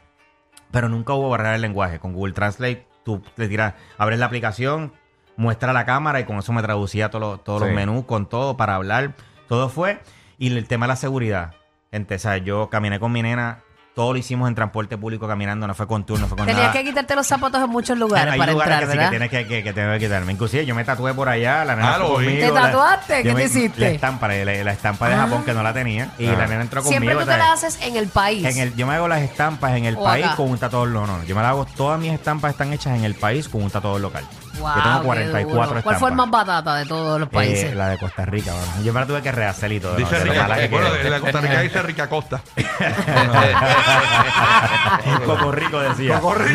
pero 0.72 0.90
nunca 0.90 1.14
hubo 1.14 1.30
barrera 1.30 1.52
del 1.54 1.62
lenguaje. 1.62 2.00
Con 2.00 2.14
Google 2.14 2.34
Translate, 2.34 2.88
tú 3.04 3.22
le 3.38 3.48
tiras, 3.48 3.74
abres 3.98 4.20
la 4.20 4.26
aplicación, 4.26 4.94
muestra 5.38 5.74
la 5.74 5.86
cámara 5.86 6.20
y 6.20 6.26
con 6.26 6.38
eso 6.38 6.54
me 6.54 6.62
traducía 6.62 7.10
todos 7.10 7.22
los, 7.22 7.44
todos 7.44 7.62
Sí. 7.62 7.68
los 7.68 7.76
menús, 7.76 8.06
con 8.06 8.28
todo 8.28 8.58
para 8.58 8.76
hablar. 8.76 9.14
Todo 9.48 9.70
fue. 9.70 10.02
Y 10.38 10.56
el 10.56 10.68
tema 10.68 10.86
de 10.86 10.90
la 10.90 10.96
seguridad. 10.96 11.54
Gente, 11.92 12.16
o 12.16 12.20
sea, 12.20 12.38
yo 12.38 12.70
caminé 12.70 13.00
con 13.00 13.12
mi 13.12 13.22
nena, 13.22 13.60
todo 13.96 14.12
lo 14.12 14.20
hicimos 14.20 14.50
en 14.50 14.56
transporte 14.56 14.98
público 14.98 15.26
caminando, 15.26 15.66
no 15.68 15.74
fue 15.74 15.88
con 15.88 16.06
tour, 16.06 16.20
no 16.20 16.28
fue 16.28 16.36
con 16.38 16.46
Tenías 16.46 16.68
nada. 16.68 16.74
que 16.74 16.84
quitarte 16.84 17.16
los 17.16 17.26
zapatos 17.26 17.64
en 17.64 17.70
muchos 17.70 17.98
lugares 17.98 18.34
Hay 18.34 18.38
para 18.40 18.52
lugares 18.52 18.74
entrar, 18.74 18.80
que 18.90 18.92
sí 18.92 18.98
¿verdad? 18.98 19.10
que 19.12 19.18
tienes 19.30 19.48
que, 19.48 19.56
que, 19.56 19.64
que 19.64 19.74
tengo 19.74 19.94
que 19.94 20.00
quitarme. 20.00 20.32
Inclusive 20.34 20.66
yo 20.66 20.76
me 20.76 20.84
tatué 20.84 21.14
por 21.14 21.30
allá, 21.30 21.64
la 21.64 21.78
nena 21.78 21.96
Ah, 21.96 21.98
fue 22.00 22.08
conmigo. 22.16 22.46
¿Te 22.46 22.52
la- 22.52 22.62
tatuaste? 22.62 23.18
yo 23.24 23.24
¿Qué 23.24 23.34
me- 23.34 23.40
te 23.40 23.46
hiciste? 23.48 23.86
Ah. 23.86 23.88
La 23.88 23.94
estampa, 23.96 24.28
la, 24.28 24.64
la 24.64 24.72
estampa 24.74 25.08
de 25.10 25.16
Japón 25.16 25.44
que 25.46 25.54
no 25.54 25.64
la 25.64 25.74
tenía. 25.74 26.10
Y 26.20 26.26
la 26.26 26.46
nena 26.46 26.62
entró 26.62 26.84
conmigo. 26.84 27.00
Siempre 27.02 27.14
tú 27.14 27.20
te 27.22 27.26
¿sabes? 27.38 27.40
la 27.48 27.54
haces 27.54 27.80
en 27.84 27.96
el 27.96 28.08
país. 28.10 28.44
En 28.46 28.58
el, 28.58 28.76
yo 28.76 28.86
me 28.86 28.96
hago 28.96 29.08
las 29.08 29.22
estampas 29.22 29.76
en 29.78 29.86
el 29.86 29.96
O 29.96 30.04
país 30.04 30.26
acá. 30.26 30.36
con 30.36 30.50
un 30.52 30.58
tatuador 30.58 30.90
no, 30.90 31.08
no. 31.08 31.24
Yo 31.24 31.34
me 31.34 31.42
las 31.42 31.52
hago, 31.52 31.66
todas 31.78 31.98
mis 31.98 32.12
estampas 32.12 32.52
están 32.52 32.74
hechas 32.74 32.98
en 32.98 33.06
el 33.06 33.16
país 33.16 33.48
con 33.48 33.64
un 33.64 33.70
tatuador 33.72 34.02
local. 34.02 34.26
Wow, 34.60 34.76
yo 34.76 34.82
tengo 34.84 35.00
qué 35.02 35.06
44 35.06 35.52
duro. 35.52 35.64
estampas. 35.64 35.84
¿Cuál 35.84 35.96
fue 35.98 36.10
el 36.10 36.16
más 36.16 36.30
batata 36.32 36.76
de 36.76 36.86
todos 36.86 37.20
los 37.20 37.28
Eh, 37.28 37.32
países? 37.32 37.76
la 37.76 37.90
de 37.90 37.98
Costa 37.98 38.26
Rica, 38.26 38.52
bueno. 38.54 38.72
Yo 38.84 38.94
me 38.94 39.00
la 39.00 39.06
tuve 39.06 39.22
que 39.22 39.32
rehacer 39.32 39.72
y 39.72 39.80
todo. 39.80 39.96
Dice 39.96 40.20
Rica, 40.20 40.56
que 40.56 40.68
bueno, 40.68 40.88
quedó. 40.92 41.02
en 41.02 41.12
la 41.12 41.20
Costa 41.20 41.42
Rica 41.42 41.62
dice 41.62 41.82
Rica 41.84 42.10
Costa. 42.10 42.42
Coco 45.26 45.52
Rico 45.52 45.80
decía. 45.80 46.20
Muero. 46.22 46.46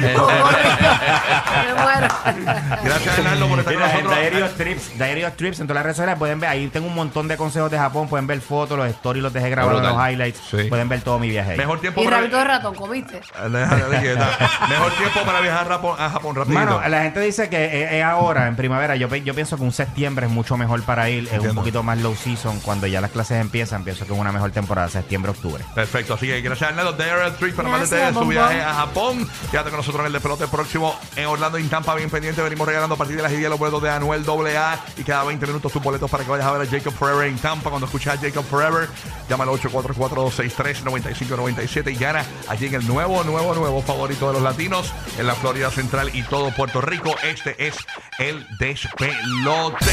Gracias, 2.85 3.19
Arnaldo, 3.19 3.49
por 3.49 3.59
estar 3.59 3.75
con 3.75 3.83
Mira, 3.83 3.99
en 3.99 4.05
nosotros. 4.05 4.19
Diary 4.31 4.43
of 4.43 4.55
Trips, 4.57 4.99
Diary 4.99 5.25
of 5.25 5.35
Trips, 5.37 5.61
en 5.61 5.67
todas 5.67 5.75
las 5.77 5.85
redes 5.85 5.97
sociales 5.97 6.19
pueden 6.19 6.41
ver, 6.41 6.51
ahí 6.51 6.69
tengo 6.69 6.87
un 6.87 6.95
montón 6.95 7.29
de 7.29 7.37
consejos 7.37 7.71
de 7.71 7.79
Japón, 7.79 8.09
pueden 8.09 8.27
ver 8.27 8.41
fotos, 8.41 8.77
los 8.79 8.89
stories, 8.89 9.23
los 9.23 9.33
dejé 9.33 9.51
grabados, 9.51 9.83
los 9.83 9.93
highlights, 10.09 10.41
Sí. 10.51 10.65
pueden 10.69 10.89
ver 10.89 11.01
todo 11.03 11.19
mi 11.19 11.29
viaje 11.31 11.53
ahí. 11.53 11.59
Mejor 11.59 11.81
tiempo 11.81 12.03
y 12.03 12.05
para 12.05 12.19
rabito 12.19 12.37
de 12.39 12.45
ratón, 12.45 12.75
¿comiste? 12.75 13.21
Mejor 13.49 14.91
tiempo 14.93 15.21
para 15.25 15.41
viajar 15.41 15.67
a 15.67 15.75
Japón, 15.75 15.97
a 15.99 16.11
Japón 16.11 16.37
rapidito. 16.37 16.61
Mano, 16.61 16.81
la 16.89 17.03
gente 17.03 17.21
dice 17.21 17.49
que 17.49 17.65
es, 17.91 17.99
es 17.99 18.05
ahora, 18.05 18.47
en 18.47 18.57
primavera. 18.57 18.97
Yo, 18.97 19.09
pienso 19.09 19.57
que 19.57 19.63
un 19.63 19.73
septiembre 19.73 20.27
es 20.27 20.33
mucho 20.33 20.57
mejor 20.57 20.83
para 20.83 21.11
ir. 21.11 21.29
Es 21.33 21.41
un 21.41 21.55
poquito 21.55 21.83
más 21.83 21.99
low 21.99 22.15
season. 22.15 22.61
Cuando 22.61 22.87
ya 22.87 23.01
las 23.01 23.11
clases 23.11 23.41
empiezan, 23.41 23.85
pienso 23.85 24.07
que 24.07 24.13
es 24.13 24.19
una 24.19 24.33
mejor 24.33 24.51
temporada, 24.51 24.89
septiembre-octubre. 24.89 25.65
Perfecto, 25.75 26.15
así 26.15 26.27
que 26.27 26.41
gracias 26.41 26.71
Arnaldo 26.71 26.93
Diary 26.93 27.31
Street 27.33 27.55
para 27.55 27.69
más 27.69 27.91
de 27.91 28.13
su 28.13 28.27
viaje 28.27 28.61
a 28.61 28.75
Japón. 28.75 29.29
Quédate 29.51 29.71
con 29.71 29.79
nosotros 29.79 30.01
en 30.01 30.07
el 30.07 30.13
despelote 30.13 30.47
próximo 30.47 30.99
en 31.17 31.27
Orlando 31.27 31.59
y 31.59 31.63
en 31.63 31.69
Tampa, 31.69 31.95
bien 31.95 32.11
pendiente. 32.11 32.43
Venimos 32.43 32.67
regalando 32.67 32.95
a 32.95 32.99
partir 32.99 33.17
de 33.17 33.23
las 33.23 33.33
10 33.33 33.51
los 33.51 33.59
boletos 33.59 33.83
de 33.83 33.91
Anuel 33.91 34.25
AA 34.29 34.85
y 34.97 35.03
cada 35.03 35.25
20 35.25 35.47
minutos 35.47 35.73
tus 35.73 35.83
boletos 35.83 36.11
para 36.11 36.25
que 36.25 36.31
vayas 36.31 36.47
a 36.47 36.53
ver 36.53 36.67
a 36.67 36.71
Jacob 36.71 36.93
Forever 36.93 37.27
en 37.27 37.39
Tampa. 37.39 37.71
Cuando 37.71 37.87
escuchas 37.87 38.17
a 38.17 38.21
Jacob 38.21 38.45
Forever, 38.45 38.89
llama 39.29 39.45
al 39.45 39.51
844-263-9597 39.51 41.93
y 41.93 41.97
gana 41.97 42.25
allí 42.49 42.67
en 42.67 42.75
el 42.75 42.87
nuevo, 42.87 43.25
nuevo, 43.25 43.55
nuevo 43.55 43.83
favorito 43.83 44.29
de 44.29 44.35
los 44.35 44.43
latinos 44.43 44.93
en 45.19 45.27
la 45.27 45.35
Florida 45.35 45.71
Central 45.71 46.11
y 46.15 46.23
todo 46.23 46.51
Puerto 46.51 46.81
Rico. 46.81 47.15
Este 47.23 47.67
es 47.67 47.80
el 48.19 48.47
despelote. 48.59 49.87